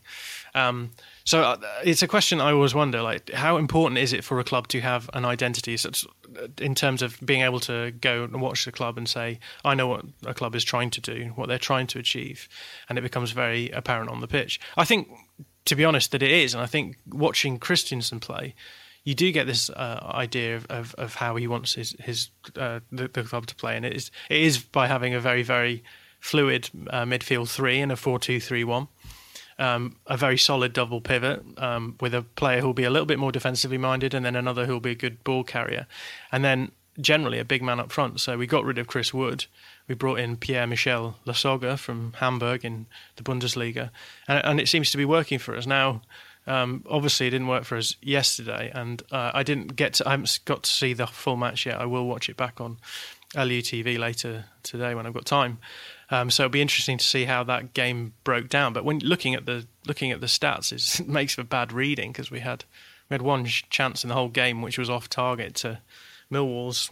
Um, 0.58 0.90
so 1.24 1.42
uh, 1.42 1.56
it's 1.84 2.02
a 2.02 2.08
question 2.08 2.40
I 2.40 2.52
always 2.52 2.74
wonder: 2.74 3.02
like, 3.02 3.30
how 3.30 3.56
important 3.56 3.98
is 3.98 4.12
it 4.12 4.24
for 4.24 4.40
a 4.40 4.44
club 4.44 4.68
to 4.68 4.80
have 4.80 5.08
an 5.12 5.24
identity, 5.24 5.76
such 5.76 6.06
in 6.60 6.74
terms 6.74 7.02
of 7.02 7.18
being 7.24 7.42
able 7.42 7.60
to 7.60 7.92
go 7.92 8.24
and 8.24 8.40
watch 8.40 8.64
the 8.64 8.72
club 8.72 8.98
and 8.98 9.08
say, 9.08 9.38
"I 9.64 9.74
know 9.74 9.86
what 9.86 10.04
a 10.26 10.34
club 10.34 10.54
is 10.54 10.64
trying 10.64 10.90
to 10.90 11.00
do, 11.00 11.32
what 11.36 11.48
they're 11.48 11.58
trying 11.58 11.86
to 11.88 11.98
achieve," 11.98 12.48
and 12.88 12.98
it 12.98 13.02
becomes 13.02 13.30
very 13.30 13.70
apparent 13.70 14.10
on 14.10 14.20
the 14.20 14.28
pitch. 14.28 14.60
I 14.76 14.84
think, 14.84 15.08
to 15.66 15.76
be 15.76 15.84
honest, 15.84 16.10
that 16.12 16.22
it 16.22 16.30
is, 16.30 16.54
and 16.54 16.62
I 16.62 16.66
think 16.66 16.96
watching 17.06 17.58
Christiansen 17.58 18.20
play 18.20 18.54
you 19.04 19.14
do 19.14 19.32
get 19.32 19.46
this 19.46 19.70
uh, 19.70 20.10
idea 20.12 20.56
of, 20.56 20.66
of, 20.68 20.94
of, 20.98 21.14
how 21.14 21.36
he 21.36 21.46
wants 21.46 21.74
his 21.74 21.96
his 21.98 22.28
uh, 22.56 22.80
the, 22.92 23.08
the, 23.08 23.22
club 23.22 23.46
to 23.46 23.54
play, 23.54 23.74
and 23.74 23.86
it 23.86 23.94
is 23.94 24.10
it 24.28 24.40
is 24.42 24.58
by 24.58 24.86
having 24.86 25.14
a 25.14 25.20
very 25.20 25.42
very 25.42 25.82
fluid 26.20 26.68
uh, 26.90 27.04
midfield 27.04 27.48
three 27.48 27.80
and 27.80 27.90
a 27.90 27.96
four 27.96 28.18
two 28.18 28.38
three 28.38 28.64
one. 28.64 28.88
Um, 29.60 29.96
a 30.06 30.16
very 30.16 30.38
solid 30.38 30.72
double 30.72 31.00
pivot 31.00 31.44
um, 31.56 31.96
with 32.00 32.14
a 32.14 32.22
player 32.22 32.60
who'll 32.60 32.74
be 32.74 32.84
a 32.84 32.90
little 32.90 33.06
bit 33.06 33.18
more 33.18 33.32
defensively 33.32 33.78
minded, 33.78 34.14
and 34.14 34.24
then 34.24 34.36
another 34.36 34.66
who'll 34.66 34.78
be 34.78 34.92
a 34.92 34.94
good 34.94 35.24
ball 35.24 35.42
carrier, 35.42 35.86
and 36.30 36.44
then 36.44 36.70
generally 37.00 37.38
a 37.38 37.44
big 37.44 37.62
man 37.62 37.80
up 37.80 37.92
front. 37.92 38.20
So 38.20 38.36
we 38.36 38.46
got 38.46 38.64
rid 38.64 38.78
of 38.78 38.86
Chris 38.86 39.14
Wood. 39.14 39.46
We 39.86 39.94
brought 39.94 40.18
in 40.18 40.36
Pierre 40.36 40.66
Michel 40.66 41.16
Lasogga 41.26 41.78
from 41.78 42.12
Hamburg 42.16 42.64
in 42.64 42.86
the 43.16 43.22
Bundesliga, 43.22 43.90
and, 44.26 44.44
and, 44.44 44.60
it 44.60 44.68
seems 44.68 44.90
to 44.90 44.96
be 44.96 45.04
working 45.04 45.38
for 45.38 45.56
us 45.56 45.66
now. 45.66 46.02
Um, 46.46 46.84
obviously, 46.88 47.26
it 47.26 47.30
didn't 47.30 47.48
work 47.48 47.64
for 47.64 47.76
us 47.76 47.94
yesterday, 48.00 48.70
and 48.74 49.02
uh, 49.10 49.30
I 49.34 49.42
didn't 49.42 49.76
get 49.76 49.94
to. 49.94 50.08
I 50.08 50.12
haven't 50.12 50.40
got 50.44 50.62
to 50.64 50.70
see 50.70 50.92
the 50.92 51.06
full 51.06 51.36
match 51.36 51.66
yet. 51.66 51.80
I 51.80 51.86
will 51.86 52.06
watch 52.06 52.28
it 52.28 52.36
back 52.36 52.60
on 52.60 52.78
LUTV 53.34 53.98
later 53.98 54.46
today 54.62 54.94
when 54.94 55.06
I've 55.06 55.14
got 55.14 55.26
time. 55.26 55.58
Um, 56.10 56.30
so 56.30 56.44
it'll 56.44 56.52
be 56.52 56.62
interesting 56.62 56.98
to 56.98 57.04
see 57.04 57.24
how 57.24 57.44
that 57.44 57.74
game 57.74 58.14
broke 58.24 58.48
down. 58.48 58.72
But 58.72 58.84
when 58.84 58.98
looking 59.00 59.34
at 59.34 59.46
the 59.46 59.66
looking 59.86 60.10
at 60.10 60.20
the 60.20 60.26
stats, 60.26 60.72
it 60.72 61.06
makes 61.08 61.34
for 61.34 61.42
bad 61.42 61.72
reading 61.72 62.12
because 62.12 62.30
we 62.30 62.40
had 62.40 62.64
we 63.08 63.14
had 63.14 63.22
one 63.22 63.44
chance 63.46 64.04
in 64.04 64.08
the 64.08 64.14
whole 64.14 64.28
game 64.28 64.62
which 64.62 64.78
was 64.78 64.90
off 64.90 65.08
target 65.08 65.54
to 65.56 65.80
Millwall's 66.30 66.90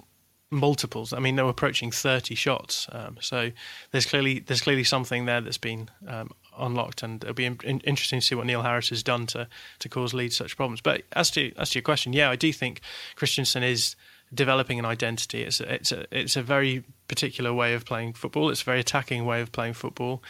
multiples. 0.50 1.12
I 1.12 1.18
mean, 1.18 1.36
they 1.36 1.42
were 1.42 1.50
approaching 1.50 1.90
30 1.90 2.34
shots. 2.34 2.86
Um, 2.92 3.16
so 3.20 3.50
there's 3.90 4.06
clearly 4.06 4.40
there's 4.40 4.60
clearly 4.60 4.84
something 4.84 5.24
there 5.26 5.40
that's 5.40 5.58
been 5.58 5.88
um, 6.06 6.30
unlocked, 6.58 7.02
and 7.02 7.22
it'll 7.22 7.34
be 7.34 7.44
in, 7.44 7.58
in, 7.64 7.80
interesting 7.80 8.20
to 8.20 8.26
see 8.26 8.34
what 8.34 8.46
Neil 8.46 8.62
Harris 8.62 8.90
has 8.90 9.02
done 9.02 9.26
to 9.28 9.48
to 9.80 9.88
cause 9.88 10.14
Leeds 10.14 10.36
such 10.36 10.56
problems. 10.56 10.80
But 10.80 11.02
as 11.12 11.30
to 11.32 11.52
as 11.56 11.70
to 11.70 11.78
your 11.78 11.84
question, 11.84 12.12
yeah, 12.12 12.30
I 12.30 12.36
do 12.36 12.52
think 12.52 12.80
Christiansen 13.16 13.62
is 13.62 13.96
developing 14.32 14.78
an 14.78 14.84
identity. 14.84 15.42
It's 15.42 15.60
a, 15.60 15.74
it's 15.74 15.92
a 15.92 16.06
it's 16.10 16.36
a 16.36 16.42
very 16.42 16.84
particular 17.08 17.52
way 17.52 17.74
of 17.74 17.84
playing 17.84 18.14
football. 18.14 18.50
It's 18.50 18.62
a 18.62 18.64
very 18.64 18.80
attacking 18.80 19.24
way 19.24 19.40
of 19.40 19.52
playing 19.52 19.74
football, 19.74 20.22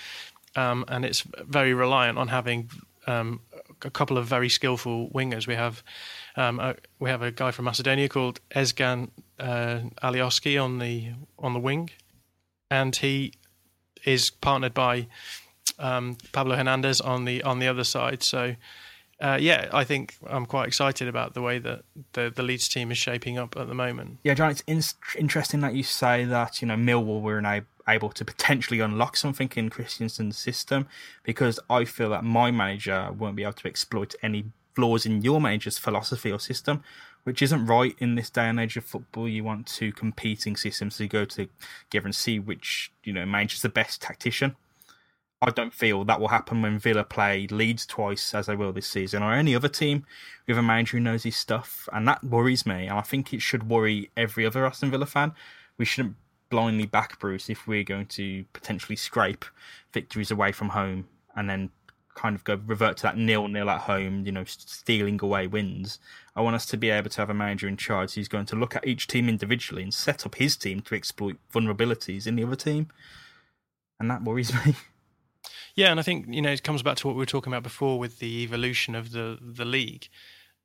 um, 0.55 0.85
and 0.89 1.05
it's 1.05 1.23
very 1.23 1.75
reliant 1.75 2.19
on 2.19 2.29
having 2.29 2.71
um, 3.07 3.41
a 3.83 3.91
couple 3.91 4.19
of 4.19 4.27
very 4.27 4.49
skillful 4.49 5.09
wingers. 5.11 5.47
We 5.47 5.55
have 5.55 5.83
um, 6.37 6.61
a, 6.61 6.77
we 6.99 7.11
have 7.11 7.23
a 7.23 7.31
guy 7.31 7.51
from 7.51 7.65
Macedonia 7.65 8.09
called 8.09 8.41
Ezgjan 8.51 9.11
uh, 9.39 9.81
Alioski 10.03 10.63
on 10.63 10.79
the 10.79 11.13
on 11.39 11.53
the 11.53 11.61
wing, 11.61 11.91
and 12.71 12.95
he 12.95 13.33
is 14.05 14.31
partnered 14.31 14.75
by 14.75 15.07
um, 15.79 16.17
Pablo 16.33 16.57
Hernandez 16.57 17.01
on 17.01 17.25
the 17.25 17.43
on 17.43 17.59
the 17.59 17.69
other 17.69 17.85
side. 17.85 18.23
So. 18.23 18.57
Uh, 19.19 19.39
yeah, 19.41 19.69
I 19.73 19.85
think 19.85 20.17
I'm 20.27 20.45
quite 20.45 20.69
excited 20.69 21.09
about 21.09 21.33
the 21.33 21.41
way 21.41 21.59
that 21.59 21.85
the 22.13 22.31
the 22.35 22.43
Leeds 22.43 22.69
team 22.69 22.91
is 22.91 22.99
shaping 22.99 23.39
up 23.39 23.57
at 23.57 23.67
the 23.67 23.75
moment. 23.75 24.19
Yeah, 24.23 24.35
Jon, 24.35 24.51
it's 24.51 24.63
in- 24.67 24.83
interesting 25.19 25.61
that 25.61 25.75
you 25.75 25.83
say 25.83 26.25
that 26.25 26.61
you 26.61 26.69
know 26.69 26.77
Millwall 26.77 27.23
were 27.23 27.39
a- 27.39 27.65
able 27.89 28.11
to 28.11 28.25
potentially 28.25 28.81
unlock 28.81 29.17
something 29.17 29.51
in 29.57 29.71
Christiansen's 29.71 30.37
system 30.37 30.87
because 31.23 31.59
I 31.71 31.87
feel 31.87 32.11
that 32.11 32.25
my 32.25 32.51
manager 32.51 33.11
won't 33.17 33.37
be 33.37 33.45
able 33.45 33.55
to 33.55 33.69
exploit 33.69 34.15
any 34.23 34.47
flaws 34.75 35.07
in 35.07 35.23
your 35.23 35.41
manager's 35.41 35.79
philosophy 35.79 36.31
or 36.31 36.39
system, 36.39 36.83
which 37.25 37.41
isn't 37.41 37.65
right 37.65 37.97
in 37.99 38.17
this 38.17 38.29
day 38.29 38.49
and 38.49 38.61
age 38.61 38.77
of 38.77 38.85
football. 38.85 39.27
You 39.27 39.45
want 39.45 39.67
two 39.67 39.93
competing 39.93 40.57
systems, 40.57 41.01
you 41.01 41.09
go 41.09 41.25
to 41.25 41.49
give 41.89 42.05
and 42.05 42.15
see 42.15 42.39
which 42.39 42.93
you 43.03 43.15
know 43.15 43.25
manager's 43.25 43.63
the 43.63 43.71
best 43.71 44.03
tactician. 44.03 44.57
I 45.43 45.51
don't 45.51 45.75
feel 45.75 46.05
that 46.05 46.19
will 46.19 46.29
happen 46.29 46.63
when 46.63 46.79
Villa 46.79 47.05
play 47.05 47.47
Leeds 47.49 47.85
twice, 47.85 48.35
as 48.35 48.47
they 48.47 48.57
will 48.57 48.73
this 48.73 48.87
season, 48.87 49.23
or 49.23 49.35
any 49.35 49.55
other 49.55 49.69
team 49.69 50.07
with 50.47 50.57
a 50.57 50.63
manager 50.63 50.97
who 50.97 51.03
knows 51.03 51.25
his 51.25 51.37
stuff, 51.37 51.89
and 51.93 52.09
that 52.09 52.25
worries 52.25 52.65
me. 52.65 52.87
And 52.87 52.99
I 52.99 53.03
think 53.03 53.35
it 53.35 53.43
should 53.43 53.69
worry 53.69 54.11
every 54.17 54.47
other 54.47 54.65
Aston 54.65 54.91
Villa 54.91 55.07
fan. 55.07 55.33
We 55.77 55.85
shouldn't 55.85 56.17
blindly 56.49 56.87
back 56.87 57.19
Bruce 57.19 57.51
if 57.51 57.67
we're 57.67 57.85
going 57.85 58.07
to 58.07 58.45
potentially 58.53 58.97
scrape 58.97 59.45
victories 59.93 60.31
away 60.31 60.53
from 60.53 60.71
home 60.71 61.07
and 61.35 61.51
then 61.51 61.71
kind 62.15 62.35
of 62.35 62.45
go 62.45 62.59
revert 62.67 62.97
to 62.97 63.03
that 63.03 63.19
nil 63.19 63.47
nil 63.47 63.69
at 63.69 63.83
home, 63.83 64.25
you 64.25 64.33
know, 64.33 64.45
stealing 64.47 65.21
away 65.23 65.47
wins. 65.47 65.99
I 66.35 66.41
want 66.41 66.57
us 66.57 66.65
to 66.67 66.79
be 66.79 66.89
able 66.89 67.11
to 67.11 67.21
have 67.21 67.29
a 67.29 67.35
manager 67.35 67.69
in 67.69 67.77
charge 67.77 68.15
who's 68.15 68.29
going 68.29 68.47
to 68.47 68.57
look 68.57 68.75
at 68.75 68.87
each 68.87 69.07
team 69.07 69.29
individually 69.29 69.83
and 69.83 69.93
set 69.93 70.25
up 70.25 70.37
his 70.37 70.57
team 70.57 70.81
to 70.83 70.95
exploit 70.95 71.37
vulnerabilities 71.53 72.27
in 72.27 72.37
the 72.37 72.45
other 72.45 72.57
team. 72.57 72.89
And 74.01 74.11
that 74.11 74.25
worries 74.25 74.53
me. 74.67 74.75
Yeah, 75.77 75.91
and 75.91 76.01
I 76.01 76.03
think 76.03 76.27
you 76.29 76.43
know 76.43 76.51
it 76.51 76.63
comes 76.63 76.83
back 76.83 76.97
to 76.99 77.07
what 77.07 77.15
we 77.15 77.21
were 77.21 77.27
talking 77.27 77.53
about 77.53 77.63
before 77.63 77.99
with 77.99 78.19
the 78.19 78.43
evolution 78.43 78.95
of 78.95 79.13
the 79.13 79.39
the 79.41 79.67
league. 79.67 80.09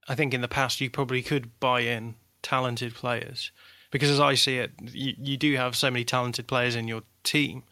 I 0.08 0.16
think 0.16 0.34
in 0.34 0.42
the 0.42 0.48
past 0.48 0.82
you 0.82 0.90
probably 0.90 1.22
could 1.22 1.60
buy 1.60 1.82
in 1.82 2.16
talented 2.42 2.96
players 2.96 3.52
because 3.92 4.10
as 4.10 4.20
I 4.20 4.34
see 4.34 4.58
it, 4.58 4.72
you, 4.82 5.14
you 5.18 5.38
do 5.38 5.56
have 5.58 5.76
so 5.76 5.92
many 5.92 6.06
talented 6.06 6.48
players 6.48 6.76
in 6.76 6.88
your 6.88 7.04
team. 7.24 7.64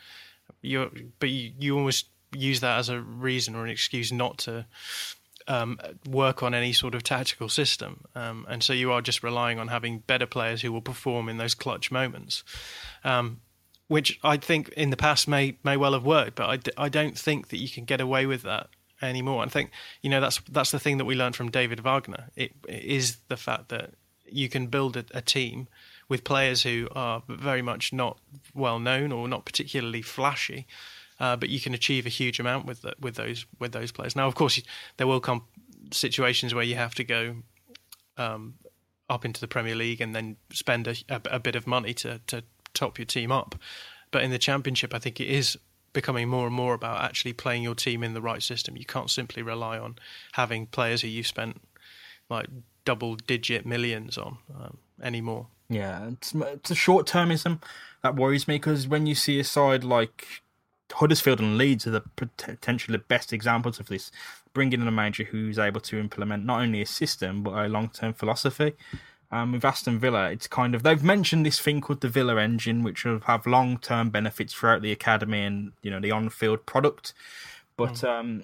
You 0.62 1.12
but 1.20 1.30
you, 1.30 1.54
you 1.58 1.78
almost 1.78 2.08
use 2.36 2.60
that 2.60 2.78
as 2.78 2.90
a 2.90 3.00
reason 3.00 3.56
or 3.56 3.64
an 3.64 3.72
excuse 3.72 4.12
not 4.12 4.38
to 4.40 4.66
um, 5.48 5.80
work 6.08 6.44
on 6.44 6.54
any 6.54 6.74
sort 6.74 6.94
of 6.94 7.04
tactical 7.04 7.48
system, 7.50 8.04
um, 8.16 8.46
and 8.50 8.62
so 8.62 8.74
you 8.74 8.92
are 8.92 9.02
just 9.02 9.24
relying 9.24 9.58
on 9.60 9.70
having 9.70 10.00
better 10.00 10.28
players 10.28 10.62
who 10.62 10.72
will 10.72 10.82
perform 10.82 11.30
in 11.30 11.38
those 11.38 11.56
clutch 11.56 11.90
moments. 11.90 12.44
Um, 13.04 13.40
which 13.90 14.20
I 14.24 14.38
think 14.38 14.70
in 14.70 14.92
the 14.92 14.98
past 14.98 15.28
may 15.28 15.58
may 15.64 15.76
well 15.76 15.94
have 15.94 16.06
worked, 16.06 16.36
but 16.36 16.72
I, 16.78 16.86
I 16.86 16.90
don't 16.90 17.18
think 17.18 17.50
that 17.50 17.58
you 17.58 17.68
can 17.68 17.84
get 17.84 18.00
away 18.00 18.26
with 18.26 18.44
that 18.44 18.70
anymore. 19.02 19.44
I 19.44 19.48
think 19.48 19.72
you 20.02 20.10
know 20.10 20.22
that's 20.22 20.40
that's 20.50 20.72
the 20.72 20.80
thing 20.80 20.98
that 20.98 21.06
we 21.06 21.16
learned 21.16 21.36
from 21.36 21.50
David 21.50 21.82
Wagner. 21.82 22.30
It, 22.36 22.54
it 22.68 22.84
is 22.84 23.18
the 23.28 23.36
fact 23.36 23.70
that 23.70 23.92
you 24.32 24.48
can 24.48 24.68
build 24.68 24.96
a, 24.96 25.06
a, 25.12 25.22
team 25.22 25.68
with 26.08 26.24
players 26.24 26.62
who 26.62 26.88
are 26.92 27.24
very 27.28 27.64
much 27.64 27.92
not 27.92 28.20
well 28.54 28.78
known 28.78 29.12
or 29.12 29.28
not 29.28 29.44
particularly 29.44 30.04
flashy, 30.04 30.68
uh, 31.20 31.36
but 31.36 31.50
you 31.50 31.60
can 31.60 31.74
achieve 31.74 32.06
a 32.06 32.10
huge 32.10 32.40
amount 32.40 32.68
with 32.68 32.84
the, 32.84 32.94
with 33.00 33.16
those 33.16 33.48
with 33.58 33.72
those 33.72 33.92
players. 33.92 34.16
Now, 34.16 34.28
of 34.28 34.36
course, 34.36 34.62
there 34.98 35.08
will 35.08 35.20
come 35.20 35.46
situations 35.92 36.54
where 36.54 36.64
you 36.64 36.76
have 36.76 36.94
to 36.96 37.04
go. 37.04 37.38
Um, 38.18 38.56
up 39.10 39.26
into 39.26 39.42
the 39.42 39.48
Premier 39.48 39.74
League 39.74 40.02
and 40.02 40.14
then 40.14 40.38
spend 40.52 40.88
a, 40.88 40.96
a, 41.10 41.22
a 41.32 41.40
bit 41.40 41.56
of 41.56 41.66
money 41.66 41.96
to, 41.96 42.22
to 42.28 42.44
top 42.74 42.98
your 42.98 43.06
team 43.06 43.32
up. 43.32 43.56
But 44.12 44.24
in 44.24 44.32
the 44.32 44.40
championship, 44.40 44.94
I 44.94 45.00
think 45.00 45.20
it 45.20 45.28
is 45.28 45.58
becoming 45.94 46.30
more 46.30 46.48
and 46.48 46.56
more 46.56 46.74
about 46.74 47.04
actually 47.04 47.34
playing 47.34 47.64
your 47.64 47.76
team 47.76 48.04
in 48.04 48.14
the 48.14 48.22
right 48.22 48.44
system. 48.44 48.78
You 48.78 48.86
can't 48.86 49.10
simply 49.10 49.42
rely 49.42 49.78
on 49.78 49.96
having 50.34 50.68
players 50.68 51.02
who 51.02 51.08
you've 51.08 51.28
spent 51.28 51.62
like 52.30 52.48
double 52.86 53.16
digit 53.16 53.66
millions 53.66 54.18
on 54.18 54.38
um, 54.56 54.78
anymore. 55.02 55.48
Yeah, 55.70 56.10
it's, 56.10 56.34
it's 56.34 56.72
a 56.72 56.76
short 56.76 57.08
termism 57.08 57.62
that 58.02 58.16
worries 58.16 58.48
me 58.48 58.56
because 58.56 58.88
when 58.88 59.06
you 59.06 59.16
see 59.16 59.40
a 59.40 59.44
side 59.44 59.84
like 59.84 60.26
Huddersfield 60.92 61.40
and 61.40 61.58
Leeds 61.58 61.86
are 61.86 61.92
the 61.92 62.02
potentially 62.16 62.98
the 62.98 63.04
best 63.04 63.32
examples 63.32 63.80
of 63.80 63.88
this. 63.88 64.12
Bringing 64.54 64.82
in 64.82 64.88
a 64.88 64.92
manager 64.92 65.26
who's 65.26 65.60
able 65.60 65.82
to 65.82 66.00
implement 66.00 66.46
not 66.46 66.62
only 66.62 66.82
a 66.82 66.86
system 66.86 67.44
but 67.44 67.54
a 67.54 67.68
long 67.68 67.90
term 67.90 68.14
philosophy. 68.14 68.74
Um, 69.32 69.52
with 69.52 69.64
Aston 69.64 70.00
Villa, 70.00 70.32
it's 70.32 70.48
kind 70.48 70.74
of 70.74 70.82
they've 70.82 71.04
mentioned 71.04 71.46
this 71.46 71.60
thing 71.60 71.82
called 71.82 72.02
the 72.02 72.10
Villa 72.10 72.42
engine, 72.42 72.82
which 72.82 73.06
will 73.06 73.20
have 73.22 73.46
long 73.46 73.78
term 73.78 74.10
benefits 74.10 74.54
throughout 74.54 74.82
the 74.82 74.92
academy 74.92 75.44
and 75.44 75.72
you 75.84 75.92
know 75.92 76.00
the 76.00 76.12
on 76.12 76.30
field 76.30 76.66
product. 76.66 77.14
But 77.78 77.94
mm. 77.94 78.10
um, 78.10 78.44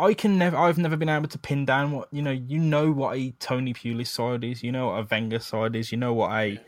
I 0.00 0.14
can 0.14 0.38
never, 0.38 0.56
I've 0.56 0.78
never 0.78 0.96
been 0.96 1.10
able 1.10 1.28
to 1.28 1.38
pin 1.38 1.66
down 1.66 1.92
what 1.92 2.08
you 2.10 2.22
know. 2.22 2.30
You 2.30 2.58
know 2.58 2.90
what 2.90 3.18
a 3.18 3.32
Tony 3.32 3.74
Pulis 3.74 4.06
side 4.06 4.44
is. 4.44 4.62
You 4.62 4.72
know 4.72 4.86
what 4.86 5.00
a 5.00 5.06
Wenger 5.10 5.40
side 5.40 5.76
is. 5.76 5.92
You 5.92 5.98
know 5.98 6.14
what 6.14 6.30
a 6.32 6.58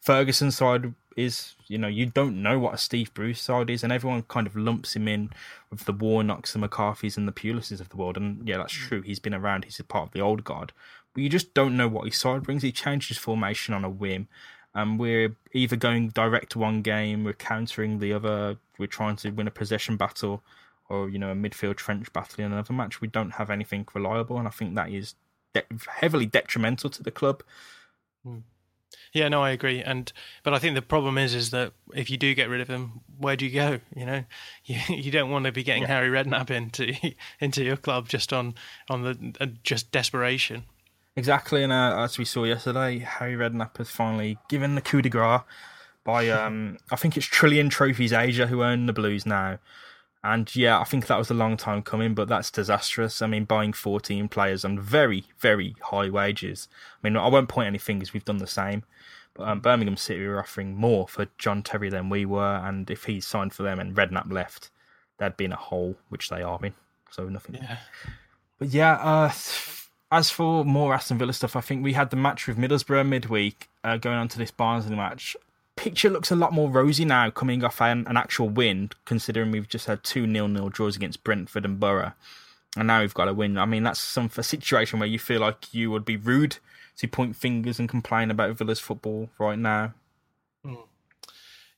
Ferguson 0.00 0.52
side 0.52 0.94
is. 1.16 1.56
You 1.66 1.78
know 1.78 1.88
you 1.88 2.06
don't 2.06 2.42
know 2.42 2.60
what 2.60 2.74
a 2.74 2.78
Steve 2.78 3.12
Bruce 3.12 3.40
side 3.40 3.70
is, 3.70 3.82
and 3.82 3.92
everyone 3.92 4.22
kind 4.22 4.46
of 4.46 4.54
lumps 4.54 4.94
him 4.94 5.08
in 5.08 5.30
with 5.68 5.84
the 5.84 5.92
Warnocks, 5.92 6.52
the 6.52 6.60
McCarthys, 6.60 7.16
and 7.16 7.26
the 7.26 7.32
Pulises 7.32 7.80
of 7.80 7.88
the 7.88 7.96
world. 7.96 8.16
And 8.16 8.46
yeah, 8.46 8.58
that's 8.58 8.74
mm. 8.74 8.86
true. 8.86 9.02
He's 9.02 9.18
been 9.18 9.34
around. 9.34 9.64
He's 9.64 9.80
a 9.80 9.84
part 9.84 10.08
of 10.08 10.12
the 10.12 10.20
old 10.20 10.44
guard 10.44 10.72
but 11.16 11.22
you 11.22 11.30
just 11.30 11.54
don't 11.54 11.78
know 11.78 11.88
what 11.88 12.04
his 12.04 12.18
side 12.18 12.42
brings. 12.42 12.62
He 12.62 12.72
changes 12.72 13.16
formation 13.16 13.72
on 13.72 13.86
a 13.86 13.88
whim. 13.88 14.28
Um, 14.74 14.98
we're 14.98 15.34
either 15.54 15.74
going 15.74 16.10
direct 16.10 16.52
to 16.52 16.58
one 16.58 16.82
game, 16.82 17.24
we're 17.24 17.32
countering 17.32 18.00
the 18.00 18.12
other, 18.12 18.58
we're 18.78 18.86
trying 18.86 19.16
to 19.16 19.30
win 19.30 19.46
a 19.48 19.50
possession 19.50 19.96
battle, 19.96 20.42
or 20.90 21.08
you 21.08 21.18
know 21.18 21.30
a 21.30 21.34
midfield 21.34 21.76
trench 21.76 22.12
battle 22.12 22.44
in 22.44 22.52
another 22.52 22.74
match. 22.74 23.00
We 23.00 23.08
don't 23.08 23.30
have 23.30 23.48
anything 23.48 23.88
reliable, 23.94 24.36
and 24.36 24.46
I 24.46 24.50
think 24.50 24.74
that 24.74 24.90
is 24.90 25.14
de- 25.54 25.64
heavily 25.88 26.26
detrimental 26.26 26.90
to 26.90 27.02
the 27.02 27.10
club. 27.10 27.42
Hmm. 28.22 28.40
Yeah, 29.14 29.28
no, 29.28 29.42
I 29.42 29.52
agree. 29.52 29.82
And 29.82 30.12
but 30.42 30.52
I 30.52 30.58
think 30.58 30.74
the 30.74 30.82
problem 30.82 31.16
is, 31.16 31.34
is 31.34 31.48
that 31.52 31.72
if 31.94 32.10
you 32.10 32.18
do 32.18 32.34
get 32.34 32.50
rid 32.50 32.60
of 32.60 32.68
him, 32.68 33.00
where 33.16 33.36
do 33.36 33.46
you 33.46 33.52
go? 33.52 33.80
You 33.94 34.04
know, 34.04 34.24
you, 34.66 34.78
you 34.94 35.10
don't 35.10 35.30
want 35.30 35.46
to 35.46 35.52
be 35.52 35.62
getting 35.62 35.84
yeah. 35.84 35.88
Harry 35.88 36.10
Redknapp 36.10 36.50
into 36.50 36.92
into 37.40 37.64
your 37.64 37.78
club 37.78 38.06
just 38.06 38.34
on 38.34 38.54
on 38.90 39.04
the 39.04 39.34
uh, 39.40 39.46
just 39.62 39.90
desperation. 39.90 40.64
Exactly, 41.16 41.62
and 41.62 41.72
uh, 41.72 42.02
as 42.02 42.18
we 42.18 42.26
saw 42.26 42.44
yesterday, 42.44 42.98
Harry 42.98 43.34
Redknapp 43.34 43.78
has 43.78 43.88
finally 43.88 44.38
given 44.48 44.74
the 44.74 44.82
coup 44.82 45.00
de 45.00 45.08
grace 45.08 45.40
by, 46.04 46.28
um, 46.30 46.78
I 46.90 46.96
think 46.96 47.16
it's 47.16 47.26
Trillion 47.26 47.70
Trophies 47.70 48.12
Asia 48.12 48.46
who 48.46 48.62
own 48.62 48.86
the 48.86 48.92
Blues 48.92 49.24
now. 49.24 49.58
And 50.22 50.54
yeah, 50.56 50.78
I 50.78 50.84
think 50.84 51.06
that 51.06 51.18
was 51.18 51.30
a 51.30 51.34
long 51.34 51.56
time 51.56 51.82
coming, 51.82 52.14
but 52.14 52.28
that's 52.28 52.50
disastrous. 52.50 53.22
I 53.22 53.28
mean, 53.28 53.44
buying 53.44 53.72
14 53.72 54.28
players 54.28 54.64
on 54.64 54.78
very, 54.78 55.24
very 55.38 55.76
high 55.80 56.10
wages. 56.10 56.68
I 57.02 57.06
mean, 57.06 57.16
I 57.16 57.28
won't 57.28 57.48
point 57.48 57.68
any 57.68 57.78
fingers, 57.78 58.12
we've 58.12 58.24
done 58.24 58.38
the 58.38 58.46
same. 58.46 58.82
But 59.34 59.48
um, 59.48 59.60
Birmingham 59.60 59.96
City 59.96 60.26
were 60.26 60.40
offering 60.40 60.74
more 60.74 61.06
for 61.06 61.28
John 61.38 61.62
Terry 61.62 61.90
than 61.90 62.08
we 62.08 62.26
were, 62.26 62.56
and 62.56 62.90
if 62.90 63.04
he 63.04 63.20
signed 63.20 63.52
for 63.52 63.62
them 63.62 63.78
and 63.78 63.94
Redknapp 63.94 64.32
left, 64.32 64.70
there'd 65.18 65.36
been 65.36 65.52
a 65.52 65.56
hole, 65.56 65.96
which 66.08 66.28
they 66.28 66.42
are 66.42 66.58
in. 66.64 66.74
So 67.10 67.28
nothing. 67.28 67.56
Yeah. 67.56 67.78
But 68.58 68.68
yeah, 68.68 68.94
uh, 68.94 69.30
as 70.10 70.30
for 70.30 70.64
more 70.64 70.94
Aston 70.94 71.18
Villa 71.18 71.32
stuff, 71.32 71.56
I 71.56 71.60
think 71.60 71.82
we 71.82 71.94
had 71.94 72.10
the 72.10 72.16
match 72.16 72.46
with 72.46 72.56
Middlesbrough 72.56 73.06
midweek 73.08 73.68
uh, 73.82 73.96
going 73.96 74.16
on 74.16 74.28
to 74.28 74.38
this 74.38 74.50
Barnsley 74.50 74.94
match. 74.94 75.36
Picture 75.74 76.10
looks 76.10 76.30
a 76.30 76.36
lot 76.36 76.52
more 76.52 76.70
rosy 76.70 77.04
now 77.04 77.28
coming 77.30 77.62
off 77.64 77.80
an, 77.82 78.06
an 78.06 78.16
actual 78.16 78.48
win, 78.48 78.90
considering 79.04 79.50
we've 79.50 79.68
just 79.68 79.86
had 79.86 80.02
two 80.04 80.26
nil 80.26 80.48
nil 80.48 80.68
draws 80.68 80.96
against 80.96 81.24
Brentford 81.24 81.64
and 81.64 81.78
Borough. 81.80 82.12
And 82.76 82.86
now 82.86 83.00
we've 83.00 83.14
got 83.14 83.28
a 83.28 83.34
win. 83.34 83.58
I 83.58 83.66
mean, 83.66 83.82
that's 83.82 84.00
some 84.00 84.30
a 84.36 84.42
situation 84.42 84.98
where 84.98 85.08
you 85.08 85.18
feel 85.18 85.40
like 85.40 85.74
you 85.74 85.90
would 85.90 86.04
be 86.04 86.16
rude 86.16 86.58
to 86.98 87.08
point 87.08 87.36
fingers 87.36 87.78
and 87.78 87.88
complain 87.88 88.30
about 88.30 88.56
Villa's 88.56 88.80
football 88.80 89.28
right 89.38 89.58
now. 89.58 89.92
Hmm. 90.64 90.74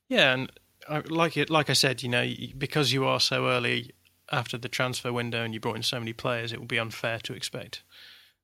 Yeah, 0.08 0.34
and 0.34 0.52
I, 0.88 1.00
like 1.00 1.36
it, 1.36 1.50
like 1.50 1.70
I 1.70 1.72
said, 1.72 2.02
you 2.02 2.08
know, 2.08 2.28
because 2.56 2.92
you 2.92 3.04
are 3.04 3.20
so 3.20 3.48
early 3.48 3.92
after 4.30 4.58
the 4.58 4.68
transfer 4.68 5.12
window 5.12 5.42
and 5.42 5.54
you 5.54 5.60
brought 5.60 5.76
in 5.76 5.82
so 5.82 5.98
many 5.98 6.12
players, 6.12 6.52
it 6.52 6.58
would 6.58 6.68
be 6.68 6.78
unfair 6.78 7.18
to 7.20 7.32
expect 7.32 7.82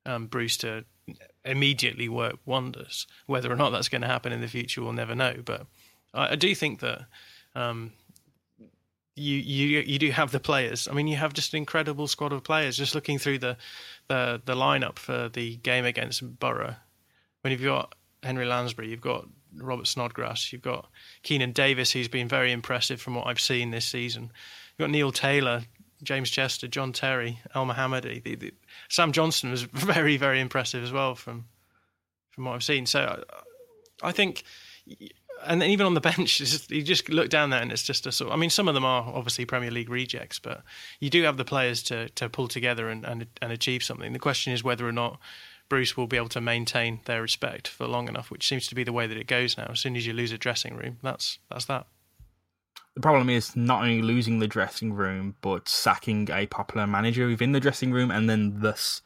um, 0.07 0.29
to 0.29 0.85
immediately 1.45 2.09
work 2.09 2.37
wonders. 2.45 3.07
Whether 3.27 3.53
or 3.53 3.57
not 3.57 3.71
that's 3.71 3.89
going 3.89 4.03
to 4.03 4.09
happen 4.09 4.33
in 4.33 4.41
the 4.41 4.49
future, 4.49 4.83
we'll 4.83 4.93
never 4.93 5.15
know. 5.15 5.37
But 5.45 5.67
I, 6.13 6.33
I 6.33 6.37
do 6.37 6.55
think 6.55 6.81
that 6.81 7.07
um, 7.55 7.93
you 9.17 9.37
you 9.37 9.81
you 9.81 9.99
do 9.99 10.11
have 10.11 10.33
the 10.33 10.41
players. 10.41 10.89
I 10.89 10.93
mean, 10.93 11.07
you 11.07 11.17
have 11.17 11.33
just 11.33 11.53
an 11.53 11.59
incredible 11.59 12.09
squad 12.09 12.33
of 12.33 12.43
players. 12.43 12.77
Just 12.77 12.95
looking 12.95 13.19
through 13.19 13.39
the 13.39 13.57
the 14.09 14.41
the 14.45 14.55
lineup 14.55 14.99
for 14.99 15.29
the 15.29 15.57
game 15.57 15.85
against 15.85 16.39
Borough, 16.39 16.77
when 17.43 17.53
you've 17.53 17.63
got 17.63 17.95
Henry 18.23 18.47
Lansbury, 18.47 18.89
you've 18.89 19.01
got 19.01 19.27
Robert 19.57 19.87
Snodgrass, 19.87 20.53
you've 20.53 20.63
got 20.63 20.89
Keinan 21.23 21.55
Davis, 21.55 21.93
who's 21.93 22.09
been 22.09 22.29
very 22.29 22.51
impressive 22.53 23.01
from 23.01 23.15
what 23.15 23.27
I've 23.27 23.41
seen 23.41 23.71
this 23.71 23.87
season. 23.87 24.33
You've 24.71 24.87
got 24.87 24.91
Neil 24.91 25.13
Taylor, 25.13 25.63
James 26.03 26.31
Chester, 26.31 26.67
John 26.69 26.93
Terry, 26.93 27.41
El 27.55 27.67
Mohammadi. 27.67 28.23
The, 28.23 28.35
the, 28.35 28.55
Sam 28.89 29.13
Johnstone 29.13 29.51
was 29.51 29.63
very, 29.73 30.17
very 30.17 30.41
impressive 30.41 30.83
as 30.83 30.93
well 30.93 31.15
from 31.15 31.47
from 32.31 32.47
what 32.47 32.55
I've 32.55 32.65
seen. 32.65 32.85
So 32.85 33.23
I, 34.03 34.09
I 34.09 34.13
think, 34.13 34.43
and 35.45 35.63
even 35.63 35.87
on 35.87 35.95
the 35.95 36.01
bench, 36.13 36.39
just, 36.39 36.71
you 36.71 36.83
just 36.83 37.09
look 37.09 37.31
down 37.31 37.51
there 37.51 37.63
and 37.63 37.71
it's 37.71 37.85
just 37.85 38.07
a 38.07 38.13
sort. 38.13 38.33
I 38.33 38.37
mean, 38.37 38.51
some 38.51 38.69
of 38.69 38.75
them 38.75 38.85
are 38.85 39.03
obviously 39.15 39.45
Premier 39.45 39.71
League 39.71 39.89
rejects, 39.91 40.39
but 40.39 40.63
you 41.01 41.11
do 41.11 41.23
have 41.23 41.37
the 41.37 41.45
players 41.45 41.83
to 41.85 42.09
to 42.11 42.29
pull 42.29 42.49
together 42.49 42.89
and 42.89 43.05
and, 43.05 43.27
and 43.41 43.53
achieve 43.53 43.83
something. 43.83 44.13
The 44.13 44.19
question 44.19 44.53
is 44.53 44.65
whether 44.65 44.87
or 44.87 44.93
not. 44.93 45.19
Bruce 45.71 45.97
will 45.97 46.07
be 46.07 46.19
able 46.19 46.29
to 46.29 46.43
maintain 46.43 47.01
their 47.07 47.23
respect 47.23 47.67
for 47.67 47.87
long 47.87 48.07
enough, 48.07 48.31
which 48.31 48.47
seems 48.47 48.67
to 48.67 48.75
be 48.75 48.85
the 48.85 48.93
way 48.93 49.07
that 49.07 49.17
it 49.17 49.27
goes 49.27 49.57
now. 49.57 49.69
As 49.71 49.81
soon 49.81 49.97
as 49.97 50.07
you 50.07 50.13
lose 50.13 50.31
a 50.31 50.37
dressing 50.37 50.77
room, 50.77 50.99
that's 51.03 51.39
that's 51.49 51.65
that. 51.65 51.87
The 52.95 53.01
problem 53.01 53.29
is 53.29 53.57
not 53.57 53.83
only 53.83 54.03
losing 54.03 54.39
the 54.39 54.47
dressing 54.47 54.93
room, 54.93 55.35
but 55.41 55.69
sacking 55.69 56.29
a 56.31 56.47
popular 56.47 56.87
manager 56.87 57.27
within 57.27 57.53
the 57.53 57.61
dressing 57.61 57.93
room, 57.93 58.11
and 58.11 58.31
then 58.31 58.61
thus 58.61 59.03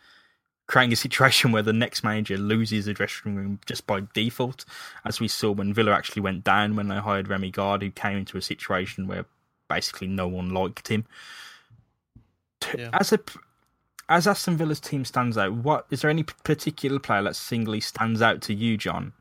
creating 0.67 0.93
a 0.93 0.97
situation 0.97 1.53
where 1.53 1.63
the 1.63 1.73
next 1.73 2.05
manager 2.05 2.37
loses 2.37 2.85
the 2.85 2.93
dressing 2.93 3.35
room 3.35 3.61
just 3.67 3.87
by 3.87 4.03
default, 4.13 4.65
as 5.05 5.21
we 5.21 5.29
saw 5.29 5.51
when 5.51 5.73
Villa 5.73 5.93
actually 5.93 6.23
went 6.23 6.45
down 6.45 6.77
when 6.77 6.89
they 6.89 6.97
hired 6.97 7.29
Remi 7.29 7.51
Garde, 7.51 7.83
who 7.83 7.91
came 7.91 8.19
into 8.19 8.37
a 8.37 8.43
situation 8.43 9.07
where 9.07 9.25
basically 9.69 10.07
no 10.07 10.29
one 10.29 10.51
liked 10.51 10.89
him. 10.89 11.07
Yeah. 12.77 12.91
As 12.93 13.13
a 13.13 13.21
as 14.11 14.27
Aston 14.27 14.57
Villa's 14.57 14.81
team 14.81 15.05
stands 15.05 15.37
out, 15.37 15.53
what 15.53 15.87
is 15.91 16.01
there 16.01 16.11
any 16.11 16.23
particular 16.23 16.99
player 16.99 17.23
that 17.23 17.37
singly 17.37 17.81
stands 17.81 18.23
out 18.23 18.41
to 18.43 18.55
you, 18.55 18.77
Jon? 18.77 19.13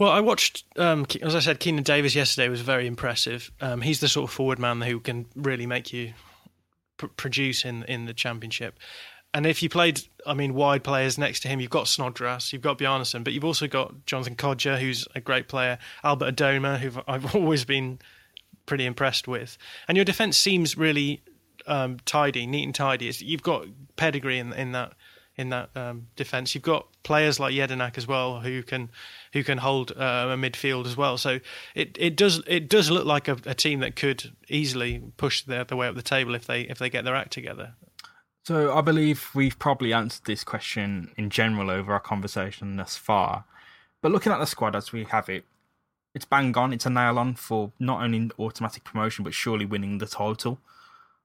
Well, 0.00 0.10
I 0.10 0.20
watched, 0.20 0.64
um, 0.78 1.04
as 1.20 1.34
I 1.34 1.40
said, 1.40 1.60
Keinan 1.60 1.84
Davis 1.84 2.14
yesterday 2.14 2.48
was 2.48 2.62
very 2.62 2.86
impressive. 2.86 3.52
Um, 3.60 3.82
he's 3.82 4.00
the 4.00 4.08
sort 4.08 4.30
of 4.30 4.34
forward 4.34 4.58
man 4.58 4.80
who 4.80 4.98
can 4.98 5.26
really 5.36 5.66
make 5.66 5.92
you 5.92 6.14
pr- 6.96 7.08
produce 7.08 7.66
in 7.66 7.82
in 7.82 8.06
the 8.06 8.14
championship. 8.14 8.78
And 9.34 9.44
if 9.44 9.62
you 9.62 9.68
played, 9.68 10.00
I 10.26 10.32
mean, 10.32 10.54
wide 10.54 10.84
players 10.84 11.18
next 11.18 11.40
to 11.40 11.48
him, 11.48 11.60
you've 11.60 11.68
got 11.68 11.86
Snodgrass, 11.86 12.50
you've 12.50 12.62
got 12.62 12.78
Bjarnason, 12.78 13.22
but 13.22 13.34
you've 13.34 13.44
also 13.44 13.68
got 13.68 14.06
Jonathan 14.06 14.36
Kodjia, 14.36 14.78
who's 14.78 15.06
a 15.14 15.20
great 15.20 15.48
player, 15.48 15.78
Albert 16.02 16.34
Adomah, 16.34 16.78
who 16.78 17.02
I've 17.06 17.34
always 17.36 17.66
been 17.66 17.98
pretty 18.64 18.86
impressed 18.86 19.28
with. 19.28 19.58
And 19.86 19.96
your 19.98 20.06
defence 20.06 20.38
seems 20.38 20.78
really 20.78 21.20
um, 21.66 21.98
tidy, 22.06 22.46
neat 22.46 22.64
and 22.64 22.74
tidy. 22.74 23.06
It's, 23.06 23.20
you've 23.20 23.42
got 23.42 23.66
pedigree 23.96 24.38
in, 24.38 24.54
in 24.54 24.72
that 24.72 24.94
in 25.36 25.50
that 25.50 25.70
um, 25.76 26.06
defence. 26.16 26.54
You've 26.54 26.64
got 26.64 26.86
players 27.02 27.38
like 27.38 27.54
Jedinak 27.54 27.98
as 27.98 28.06
well 28.06 28.40
who 28.40 28.62
can 28.62 28.90
who 29.32 29.44
can 29.44 29.58
hold 29.58 29.92
uh, 29.92 30.28
a 30.30 30.36
midfield 30.36 30.86
as 30.86 30.96
well. 30.96 31.16
So 31.16 31.40
it, 31.74 31.96
it 31.98 32.16
does 32.16 32.42
it 32.46 32.68
does 32.68 32.90
look 32.90 33.04
like 33.04 33.28
a, 33.28 33.38
a 33.46 33.54
team 33.54 33.80
that 33.80 33.96
could 33.96 34.32
easily 34.48 35.02
push 35.16 35.42
their, 35.42 35.64
their 35.64 35.78
way 35.78 35.88
up 35.88 35.94
the 35.94 36.02
table 36.02 36.34
if 36.34 36.46
they 36.46 36.62
if 36.62 36.78
they 36.78 36.90
get 36.90 37.04
their 37.04 37.14
act 37.14 37.32
together. 37.32 37.74
So 38.44 38.74
I 38.74 38.80
believe 38.80 39.30
we've 39.34 39.58
probably 39.58 39.92
answered 39.92 40.24
this 40.24 40.44
question 40.44 41.12
in 41.16 41.30
general 41.30 41.70
over 41.70 41.92
our 41.92 42.00
conversation 42.00 42.76
thus 42.76 42.96
far. 42.96 43.44
But 44.02 44.12
looking 44.12 44.32
at 44.32 44.38
the 44.38 44.46
squad 44.46 44.74
as 44.74 44.92
we 44.92 45.04
have 45.04 45.28
it, 45.28 45.44
it's 46.14 46.24
bang 46.24 46.56
on. 46.56 46.72
It's 46.72 46.86
a 46.86 46.90
nail 46.90 47.18
on 47.18 47.34
for 47.34 47.70
not 47.78 48.02
only 48.02 48.30
automatic 48.38 48.82
promotion 48.82 49.24
but 49.24 49.34
surely 49.34 49.66
winning 49.66 49.98
the 49.98 50.06
title. 50.06 50.58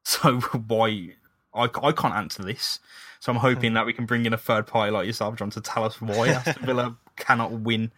So 0.07 0.39
why 0.39 1.15
I, 1.51 1.63
I 1.63 1.91
can't 1.91 2.13
answer 2.13 2.43
this. 2.43 2.79
So 3.19 3.31
I'm 3.31 3.39
hoping 3.39 3.73
that 3.73 3.87
we 3.87 3.93
can 3.93 4.05
bring 4.05 4.27
in 4.27 4.33
a 4.33 4.37
third 4.37 4.67
party 4.67 4.91
like 4.91 5.07
yourself, 5.07 5.35
Jon, 5.35 5.49
to 5.49 5.61
tell 5.61 5.83
us 5.83 5.99
why 5.99 6.27
Aston 6.45 6.63
Villa 6.63 6.95
cannot 7.17 7.51
win 7.51 7.91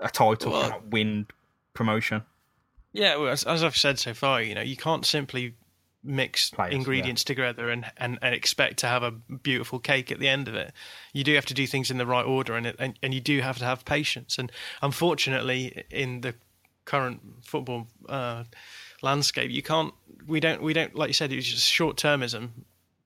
a 0.00 0.08
title, 0.08 0.52
well, 0.52 0.62
cannot 0.62 0.86
win 0.88 1.26
promotion. 1.74 2.22
Yeah, 2.92 3.16
well, 3.16 3.28
as, 3.28 3.44
as, 3.44 3.62
I've 3.62 3.76
said 3.76 3.98
so 3.98 4.14
far, 4.14 4.40
you 4.40 4.54
know, 4.54 4.62
you 4.62 4.76
can't 4.76 5.04
simply 5.04 5.54
mix 6.02 6.50
Players, 6.50 6.74
ingredients 6.74 7.22
yeah. 7.24 7.34
together 7.34 7.68
and, 7.68 7.84
and, 7.96 8.18
and 8.22 8.34
expect 8.34 8.78
to 8.78 8.86
have 8.86 9.02
a 9.02 9.10
beautiful 9.10 9.78
cake 9.78 10.10
at 10.12 10.18
the 10.18 10.28
end 10.28 10.48
of 10.48 10.54
it. 10.54 10.72
You 11.12 11.24
do 11.24 11.34
have 11.34 11.46
to 11.46 11.54
do 11.54 11.66
things 11.66 11.90
in 11.90 11.98
the 11.98 12.06
right 12.06 12.24
order, 12.24 12.54
and 12.54 12.66
it, 12.66 12.76
and, 12.78 12.98
and 13.02 13.12
you 13.12 13.20
do 13.20 13.40
have 13.40 13.58
to 13.58 13.64
have 13.64 13.84
patience. 13.84 14.38
And 14.38 14.50
unfortunately, 14.82 15.84
in 15.90 16.22
the 16.22 16.34
current 16.84 17.20
football 17.42 17.88
uh, 18.08 18.44
landscape, 19.02 19.50
you 19.50 19.62
can't. 19.62 19.92
We 20.26 20.40
don't. 20.40 20.62
We 20.62 20.72
don't. 20.72 20.94
Like 20.94 21.08
you 21.08 21.14
said, 21.14 21.32
it's 21.32 21.46
just 21.46 21.66
short 21.66 21.96
termism 21.96 22.50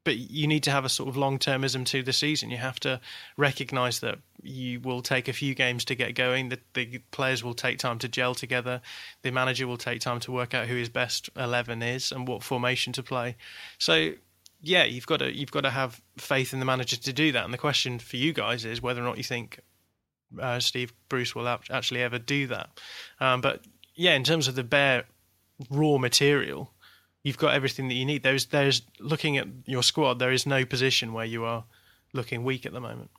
but 0.05 0.17
you 0.17 0.47
need 0.47 0.63
to 0.63 0.71
have 0.71 0.85
a 0.85 0.89
sort 0.89 1.09
of 1.09 1.17
long 1.17 1.39
termism 1.39 1.85
to 1.87 2.03
the 2.03 2.13
season. 2.13 2.51
You 2.51 2.57
have 2.57 2.81
to 2.81 3.01
recognise 3.37 4.01
that 4.01 4.19
you 4.43 4.81
will 4.81 5.03
take 5.03 5.29
a 5.29 5.33
few 5.33 5.55
games 5.55 5.85
to 5.85 5.95
get 5.95 6.15
going. 6.15 6.49
The, 6.49 6.59
the 6.75 6.99
players 7.11 7.45
will 7.45 7.55
take 7.55 7.79
time 7.79 7.99
to 7.99 8.09
gel 8.09 8.35
together. 8.35 8.81
The 9.23 9.31
manager 9.31 9.67
will 9.67 9.77
take 9.77 10.01
time 10.01 10.21
to 10.21 10.33
work 10.33 10.55
out 10.55 10.69
who 10.69 10.77
his 10.77 10.89
best 10.89 11.29
eleven 11.37 11.83
is 11.83 12.13
and 12.13 12.27
what 12.27 12.43
formation 12.43 12.93
to 12.95 13.03
play. 13.03 13.37
So 13.79 14.13
yeah, 14.63 14.85
you've 14.85 15.07
got 15.07 15.19
to 15.19 15.35
you've 15.35 15.51
got 15.51 15.63
to 15.63 15.71
have 15.71 16.01
faith 16.17 16.53
in 16.53 16.59
the 16.61 16.67
manager 16.67 16.97
to 16.97 17.13
do 17.13 17.33
that. 17.33 17.45
And 17.45 17.53
the 17.53 17.59
question 17.59 17.99
for 17.99 18.17
you 18.17 18.33
guys 18.33 18.65
is 18.65 18.83
whether 18.83 19.01
or 19.01 19.05
not 19.05 19.19
you 19.19 19.25
think 19.25 19.61
uh, 20.41 20.61
Steve 20.61 20.93
Bruce 21.09 21.35
will 21.35 21.49
actually 21.49 22.03
ever 22.03 22.19
do 22.19 22.47
that. 22.47 22.71
Um, 23.21 23.41
but 23.41 23.65
yeah, 23.95 24.15
in 24.15 24.25
terms 24.25 24.49
of 24.49 24.55
the 24.55 24.65
bare 24.65 25.05
raw 25.71 25.99
material, 25.99 26.73
you've 27.22 27.38
got 27.38 27.54
everything 27.54 27.88
that 27.88 27.94
you 27.94 28.04
need. 28.04 28.22
There's 28.22 28.46
there's 28.46 28.83
looking 28.98 29.37
at 29.37 29.46
your 29.66 29.83
squad. 29.83 30.18
There 30.18 30.33
is 30.33 30.46
no 30.46 30.64
position 30.64 31.12
where 31.12 31.24
you 31.24 31.44
are 31.44 31.64
looking 32.12 32.44
weak 32.44 32.66
at 32.66 32.72
the 32.72 32.80
moment. 32.80 33.11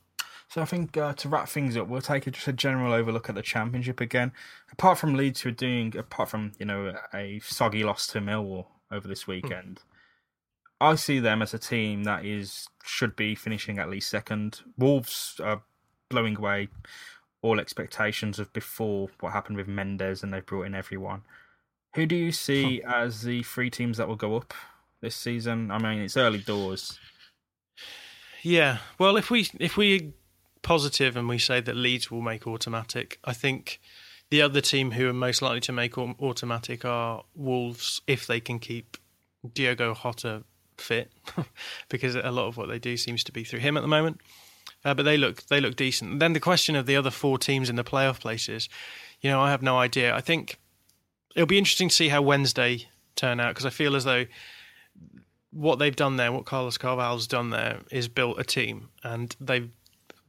So 0.49 0.61
I 0.61 0.65
think 0.65 0.97
uh, 0.97 1.13
to 1.13 1.29
wrap 1.29 1.47
things 1.47 1.77
up, 1.77 1.87
we'll 1.87 2.01
take 2.01 2.27
a, 2.27 2.31
just 2.31 2.47
a 2.47 2.51
general 2.51 2.91
overlook 2.91 3.29
at 3.29 3.35
the 3.35 3.41
championship 3.41 4.01
again. 4.01 4.33
Apart 4.73 4.97
from 4.97 5.15
Leeds, 5.15 5.41
who 5.41 5.49
are 5.49 5.53
doing, 5.53 5.95
apart 5.95 6.29
from 6.29 6.51
you 6.59 6.65
know 6.65 6.93
a 7.13 7.39
soggy 7.39 7.83
loss 7.83 8.07
to 8.07 8.19
Millwall 8.19 8.65
over 8.91 9.07
this 9.07 9.23
hmm. 9.23 9.31
weekend, 9.31 9.79
hmm. 9.79 10.87
I 10.87 10.95
see 10.95 11.19
them 11.19 11.41
as 11.41 11.53
a 11.53 11.59
team 11.59 12.03
that 12.03 12.25
is 12.25 12.67
should 12.83 13.15
be 13.15 13.35
finishing 13.35 13.79
at 13.79 13.89
least 13.89 14.09
second. 14.09 14.61
Wolves 14.77 15.39
are 15.41 15.63
blowing 16.09 16.35
away 16.35 16.67
all 17.41 17.59
expectations 17.59 18.37
of 18.37 18.51
before 18.51 19.09
what 19.19 19.33
happened 19.33 19.57
with 19.57 19.67
Mendes, 19.67 20.21
and 20.21 20.33
they've 20.33 20.45
brought 20.45 20.65
in 20.65 20.75
everyone. 20.75 21.21
Who 21.95 22.05
do 22.05 22.15
you 22.15 22.31
see 22.31 22.81
as 22.83 23.21
the 23.21 23.43
three 23.43 23.69
teams 23.69 23.97
that 23.97 24.07
will 24.07 24.15
go 24.15 24.37
up 24.37 24.53
this 25.01 25.15
season? 25.15 25.71
I 25.71 25.77
mean, 25.77 25.99
it's 25.99 26.15
early 26.15 26.39
doors. 26.39 26.99
Yeah, 28.43 28.77
well, 28.97 29.17
if 29.17 29.29
we 29.29 29.47
if 29.59 29.77
we 29.77 30.13
positive 30.61 31.17
and 31.17 31.27
we 31.27 31.37
say 31.37 31.59
that 31.59 31.75
Leeds 31.75 32.09
will 32.09 32.21
make 32.21 32.47
automatic, 32.47 33.19
I 33.23 33.33
think 33.33 33.79
the 34.29 34.41
other 34.41 34.61
team 34.61 34.91
who 34.91 35.09
are 35.09 35.13
most 35.13 35.41
likely 35.41 35.59
to 35.61 35.71
make 35.71 35.97
automatic 35.97 36.85
are 36.85 37.23
Wolves 37.35 38.01
if 38.07 38.25
they 38.25 38.39
can 38.39 38.59
keep 38.59 38.97
Diogo 39.53 39.93
Jota 39.93 40.43
fit, 40.77 41.11
because 41.89 42.15
a 42.15 42.31
lot 42.31 42.47
of 42.47 42.57
what 42.57 42.69
they 42.69 42.79
do 42.79 42.95
seems 42.95 43.23
to 43.25 43.31
be 43.31 43.43
through 43.43 43.59
him 43.59 43.75
at 43.75 43.81
the 43.81 43.87
moment. 43.87 44.21
Uh, 44.85 44.93
but 44.93 45.03
they 45.03 45.17
look 45.17 45.45
they 45.47 45.59
look 45.59 45.75
decent. 45.75 46.19
then 46.19 46.33
the 46.33 46.39
question 46.39 46.75
of 46.75 46.85
the 46.85 46.95
other 46.95 47.11
four 47.11 47.37
teams 47.37 47.69
in 47.69 47.75
the 47.75 47.83
playoff 47.83 48.19
places, 48.19 48.69
you 49.19 49.29
know, 49.29 49.41
I 49.41 49.51
have 49.51 49.61
no 49.61 49.77
idea. 49.77 50.15
I 50.15 50.21
think 50.21 50.57
it'll 51.35 51.47
be 51.47 51.57
interesting 51.57 51.89
to 51.89 51.95
see 51.95 52.09
how 52.09 52.21
Wednesday 52.21 52.87
turn 53.15 53.39
out 53.39 53.49
because 53.49 53.65
I 53.65 53.69
feel 53.69 53.95
as 53.95 54.03
though 54.03 54.25
what 55.51 55.79
they've 55.79 55.95
done 55.95 56.15
there, 56.15 56.31
what 56.31 56.45
Carlos 56.45 56.77
Carvalhal's 56.77 57.27
done 57.27 57.49
there, 57.49 57.79
is 57.91 58.07
built 58.07 58.39
a 58.39 58.43
team, 58.43 58.89
and 59.03 59.35
they've 59.39 59.69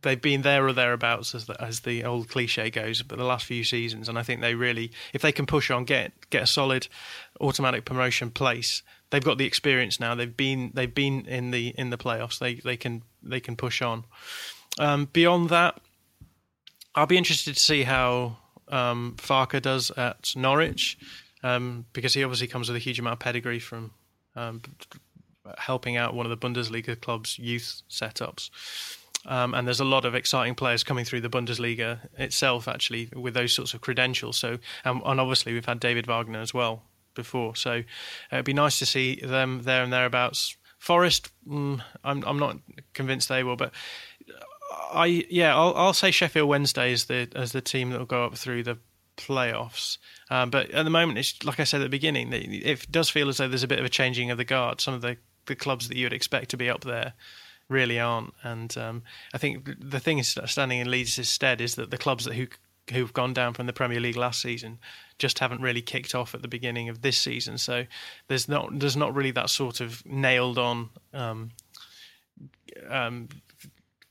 they've 0.02 0.20
been 0.20 0.42
there 0.42 0.66
or 0.66 0.72
thereabouts 0.72 1.34
as 1.34 1.46
the, 1.46 1.60
as 1.62 1.80
the 1.80 2.04
old 2.04 2.28
cliche 2.28 2.70
goes, 2.70 3.02
but 3.02 3.18
the 3.18 3.24
last 3.24 3.46
few 3.46 3.64
seasons, 3.64 4.08
and 4.08 4.18
I 4.18 4.24
think 4.24 4.40
they 4.40 4.54
really, 4.54 4.90
if 5.12 5.22
they 5.22 5.32
can 5.32 5.46
push 5.46 5.70
on, 5.70 5.84
get 5.84 6.12
get 6.30 6.42
a 6.42 6.46
solid 6.46 6.88
automatic 7.40 7.84
promotion 7.84 8.30
place, 8.30 8.82
they've 9.10 9.24
got 9.24 9.38
the 9.38 9.46
experience 9.46 10.00
now. 10.00 10.14
They've 10.14 10.36
been 10.36 10.72
they've 10.74 10.94
been 10.94 11.26
in 11.26 11.50
the 11.50 11.68
in 11.78 11.90
the 11.90 11.98
playoffs. 11.98 12.38
They 12.38 12.54
they 12.54 12.76
can 12.76 13.02
they 13.22 13.40
can 13.40 13.56
push 13.56 13.80
on. 13.80 14.04
Um, 14.78 15.08
beyond 15.12 15.50
that, 15.50 15.80
I'll 16.94 17.06
be 17.06 17.18
interested 17.18 17.54
to 17.54 17.60
see 17.60 17.84
how 17.84 18.38
um, 18.72 19.14
Farke 19.18 19.62
does 19.62 19.90
at 19.92 20.32
Norwich, 20.34 20.98
um, 21.44 21.86
because 21.92 22.14
he 22.14 22.24
obviously 22.24 22.48
comes 22.48 22.68
with 22.68 22.76
a 22.76 22.80
huge 22.80 22.98
amount 22.98 23.14
of 23.14 23.18
pedigree 23.20 23.60
from 23.60 23.92
um, 24.34 24.62
helping 25.58 25.96
out 25.96 26.14
one 26.14 26.26
of 26.26 26.30
the 26.30 26.48
Bundesliga 26.48 27.00
club's 27.00 27.38
youth 27.38 27.82
setups. 27.90 28.50
Um, 29.24 29.54
and 29.54 29.66
there's 29.66 29.80
a 29.80 29.84
lot 29.84 30.04
of 30.04 30.14
exciting 30.14 30.56
players 30.56 30.82
coming 30.82 31.04
through 31.04 31.20
the 31.20 31.30
Bundesliga 31.30 32.00
itself, 32.18 32.66
actually, 32.66 33.08
with 33.14 33.34
those 33.34 33.54
sorts 33.54 33.72
of 33.74 33.80
credentials. 33.80 34.36
So, 34.36 34.58
and 34.84 35.02
obviously, 35.04 35.52
we've 35.52 35.64
had 35.66 35.78
David 35.78 36.06
Wagner 36.06 36.40
as 36.40 36.52
well 36.52 36.82
before. 37.14 37.54
So, 37.54 37.70
uh, 37.70 38.36
it'd 38.36 38.44
be 38.44 38.52
nice 38.52 38.80
to 38.80 38.86
see 38.86 39.20
them 39.20 39.62
there 39.62 39.84
and 39.84 39.92
thereabouts. 39.92 40.56
Forest, 40.78 41.30
mm, 41.48 41.80
I'm 42.02 42.24
I'm 42.24 42.40
not 42.40 42.56
convinced 42.94 43.28
they 43.28 43.44
will, 43.44 43.54
but 43.54 43.72
I 44.92 45.06
yeah, 45.06 45.56
I'll, 45.56 45.74
I'll 45.74 45.92
say 45.92 46.10
Sheffield 46.10 46.48
Wednesday 46.48 46.92
as 46.92 47.04
the 47.06 47.28
as 47.34 47.52
the 47.52 47.60
team 47.60 47.90
that 47.90 47.98
will 47.98 48.06
go 48.06 48.24
up 48.24 48.36
through 48.36 48.62
the 48.62 48.78
playoffs. 49.16 49.98
Um, 50.30 50.50
but 50.50 50.70
at 50.70 50.84
the 50.84 50.90
moment, 50.90 51.18
it's 51.18 51.42
like 51.44 51.60
I 51.60 51.64
said 51.64 51.80
at 51.80 51.84
the 51.84 51.90
beginning, 51.90 52.32
it 52.32 52.90
does 52.90 53.10
feel 53.10 53.28
as 53.28 53.38
though 53.38 53.48
there's 53.48 53.62
a 53.62 53.68
bit 53.68 53.78
of 53.78 53.84
a 53.84 53.90
changing 53.90 54.30
of 54.30 54.38
the 54.38 54.44
guard. 54.44 54.80
Some 54.80 54.94
of 54.94 55.02
the 55.02 55.16
the 55.46 55.56
clubs 55.56 55.88
that 55.88 55.96
you 55.96 56.06
would 56.06 56.12
expect 56.12 56.50
to 56.50 56.56
be 56.56 56.70
up 56.70 56.82
there 56.84 57.14
really 57.68 57.98
aren't. 57.98 58.34
And 58.42 58.76
um, 58.78 59.02
I 59.34 59.38
think 59.38 59.68
the 59.78 60.00
thing 60.00 60.18
is 60.18 60.38
standing 60.46 60.78
in 60.78 60.90
Leeds' 60.90 61.28
stead 61.28 61.60
is 61.60 61.74
that 61.76 61.90
the 61.90 61.98
clubs 61.98 62.24
that 62.24 62.34
who 62.34 62.46
who've 62.90 63.12
gone 63.12 63.32
down 63.32 63.54
from 63.54 63.66
the 63.66 63.72
Premier 63.72 64.00
League 64.00 64.16
last 64.16 64.42
season 64.42 64.78
just 65.18 65.38
haven't 65.38 65.62
really 65.62 65.82
kicked 65.82 66.14
off 66.14 66.34
at 66.34 66.42
the 66.42 66.48
beginning 66.48 66.88
of 66.88 67.02
this 67.02 67.16
season. 67.16 67.58
So 67.58 67.84
there's 68.28 68.48
not 68.48 68.78
there's 68.78 68.96
not 68.96 69.14
really 69.14 69.30
that 69.32 69.50
sort 69.50 69.80
of 69.80 70.04
nailed 70.04 70.58
on 70.58 70.90
um, 71.14 71.50
um, 72.88 73.28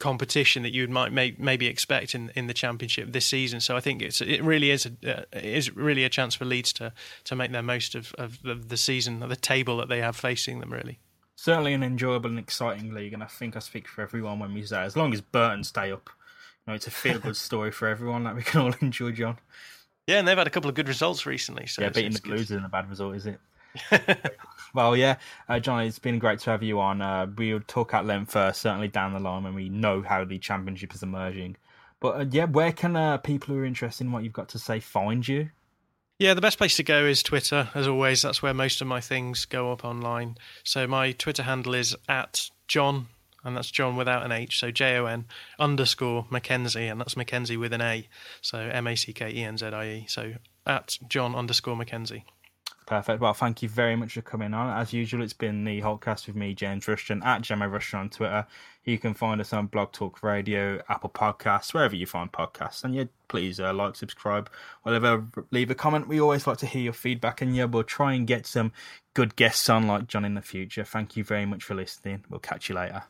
competition 0.02 0.64
that 0.64 0.74
you 0.74 0.88
might 0.88 1.14
may, 1.14 1.36
maybe 1.38 1.68
expect 1.68 2.14
in, 2.14 2.32
in 2.36 2.48
the 2.48 2.54
championship 2.54 3.14
this 3.14 3.26
season. 3.26 3.62
So 3.62 3.78
I 3.78 3.80
think 3.80 4.02
it's 4.02 4.20
it 4.20 4.44
really 4.44 4.72
is 4.72 4.86
a, 4.86 5.20
uh, 5.20 5.24
is 5.32 5.74
really 5.76 6.04
a 6.04 6.10
chance 6.10 6.36
for 6.36 6.44
Leeds 6.44 6.74
to 6.74 6.92
to 7.26 7.36
make 7.36 7.52
their 7.52 7.62
most 7.62 7.96
of, 7.96 8.14
of 8.18 8.42
the, 8.42 8.56
the 8.56 8.78
season, 8.78 9.20
the 9.20 9.36
table 9.36 9.78
that 9.78 9.88
they 9.88 10.02
have 10.02 10.18
facing 10.18 10.60
them. 10.60 10.74
Really, 10.74 11.00
certainly 11.36 11.74
an 11.74 11.84
enjoyable 11.84 12.30
and 12.30 12.40
exciting 12.40 12.94
league, 12.94 13.14
and 13.14 13.24
I 13.24 13.28
think 13.28 13.56
I 13.56 13.60
speak 13.60 13.88
for 13.88 14.02
everyone 14.02 14.40
when 14.40 14.54
we 14.54 14.66
say 14.66 14.82
as 14.82 14.98
long 14.98 15.14
as 15.14 15.22
Burton 15.22 15.64
stay 15.64 15.92
up, 15.92 16.10
you 16.66 16.72
know, 16.72 16.74
it's 16.74 16.88
a 16.88 16.92
feel 16.92 17.20
good 17.20 17.36
story 17.50 17.72
for 17.72 17.88
everyone 17.88 18.24
that 18.26 18.36
we 18.36 18.42
can 18.42 18.62
all 18.62 18.74
enjoy. 18.82 19.12
Jon. 19.12 19.38
Yeah, 20.08 20.18
and 20.18 20.28
they've 20.28 20.38
had 20.38 20.48
a 20.48 20.52
couple 20.52 20.70
of 20.70 20.76
good 20.76 20.88
results 20.88 21.26
recently. 21.26 21.68
So 21.68 21.84
yeah, 21.84 21.90
beating 21.90 22.12
the 22.12 22.22
Blues 22.22 22.52
isn't 22.52 22.66
a 22.66 22.70
bad 22.70 22.90
result, 22.90 23.16
is 23.16 23.28
it? 23.28 23.40
well, 24.74 24.96
yeah, 24.96 25.18
uh, 25.50 25.60
Jon, 25.60 25.84
it's 25.84 26.00
been 26.00 26.20
great 26.20 26.40
to 26.40 26.50
have 26.50 26.64
you 26.64 26.80
on. 26.80 27.02
Uh, 27.02 27.28
we'll 27.38 27.62
talk 27.62 27.94
at 27.94 28.06
length 28.06 28.36
uh, 28.36 28.52
certainly 28.52 28.88
down 28.88 29.14
the 29.14 29.20
line 29.20 29.44
when 29.44 29.54
we 29.54 29.70
know 29.70 30.02
how 30.02 30.24
the 30.26 30.40
championship 30.40 30.94
is 30.94 31.04
emerging. 31.04 31.58
But 32.00 32.16
uh, 32.16 32.26
yeah, 32.30 32.46
where 32.46 32.72
can 32.72 32.96
uh, 32.96 33.18
people 33.18 33.54
who 33.54 33.62
are 33.62 33.66
interested 33.66 34.06
in 34.06 34.12
what 34.12 34.24
you've 34.24 34.34
got 34.34 34.50
to 34.50 34.60
say 34.60 34.80
find 34.80 35.26
you? 35.28 35.50
Yeah, 36.20 36.34
the 36.36 36.42
best 36.42 36.58
place 36.58 36.76
to 36.76 36.84
go 36.84 37.06
is 37.06 37.24
Twitter, 37.24 37.70
as 37.74 37.88
always. 37.88 38.22
That's 38.22 38.44
where 38.44 38.54
most 38.54 38.82
of 38.82 38.88
my 38.88 39.02
things 39.02 39.46
go 39.46 39.72
up 39.72 39.84
online. 39.84 40.38
So 40.64 40.86
my 40.86 41.14
Twitter 41.14 41.44
handle 41.44 41.74
is 41.74 41.96
at 42.08 42.50
Jon, 42.68 43.08
and 43.44 43.58
that's 43.58 43.72
Jon 43.72 43.96
without 43.96 44.24
an 44.24 44.32
H, 44.32 44.60
so 44.60 44.70
J 44.70 44.98
O 44.98 45.06
N 45.06 45.26
underscore 45.58 46.28
Mackenzie, 46.30 46.88
and 46.88 47.00
that's 47.00 47.18
Mackenzie 47.18 47.58
with 47.58 47.74
an 47.74 47.82
A, 47.82 48.08
so 48.42 48.60
M 48.60 48.86
A 48.86 48.96
C 48.96 49.14
K 49.14 49.32
E 49.32 49.44
N 49.44 49.58
Z 49.58 49.66
I 49.66 49.86
E. 49.88 50.06
So 50.08 50.34
at 50.68 50.98
Jon 51.08 51.34
underscore 51.34 51.76
Mackenzie. 51.76 52.26
Perfect. 52.88 53.22
Well, 53.22 53.34
thank 53.34 53.62
you 53.62 53.70
very 53.70 53.96
much 53.96 54.14
for 54.14 54.22
coming 54.22 54.54
on. 54.54 54.78
As 54.78 54.92
usual, 54.92 55.22
it's 55.22 55.34
been 55.34 55.64
the 55.64 55.82
Holtecast 55.82 56.28
with 56.28 56.36
me, 56.36 56.54
James 56.54 56.88
Rushton, 56.88 57.22
at 57.24 57.42
Gemma 57.42 57.70
Rushton 57.70 58.00
on 58.00 58.10
Twitter. 58.10 58.46
You 58.84 58.98
can 58.98 59.14
find 59.14 59.40
us 59.40 59.54
on 59.54 59.68
Blog 59.68 59.92
Talk 59.92 60.24
Radio, 60.24 60.82
Apple 60.90 61.12
Podcasts, 61.12 61.74
wherever 61.74 61.96
you 61.96 62.08
find 62.08 62.32
podcasts. 62.32 62.84
And 62.84 62.96
yeah, 62.96 63.06
please 63.28 63.60
uh, 63.60 63.72
like, 63.74 63.96
subscribe, 63.96 64.50
whatever. 64.82 65.26
Leave 65.52 65.70
a 65.70 65.76
comment. 65.76 66.08
We 66.08 66.20
always 66.20 66.48
like 66.48 66.58
to 66.58 66.66
hear 66.66 66.82
your 66.82 66.94
feedback. 66.94 67.42
And 67.42 67.56
yeah, 67.56 67.66
we'll 67.66 67.84
try 67.84 68.14
and 68.14 68.26
get 68.26 68.48
some 68.48 68.74
good 69.14 69.36
guests 69.36 69.70
on 69.70 69.88
like 69.88 70.08
John 70.08 70.26
in 70.26 70.34
the 70.34 70.42
future. 70.42 70.84
Thank 70.84 71.16
you 71.16 71.24
very 71.24 71.46
much 71.46 71.64
for 71.64 71.76
listening. 71.76 72.26
We'll 72.30 72.40
catch 72.40 72.68
you 72.68 72.76
later. 72.76 73.04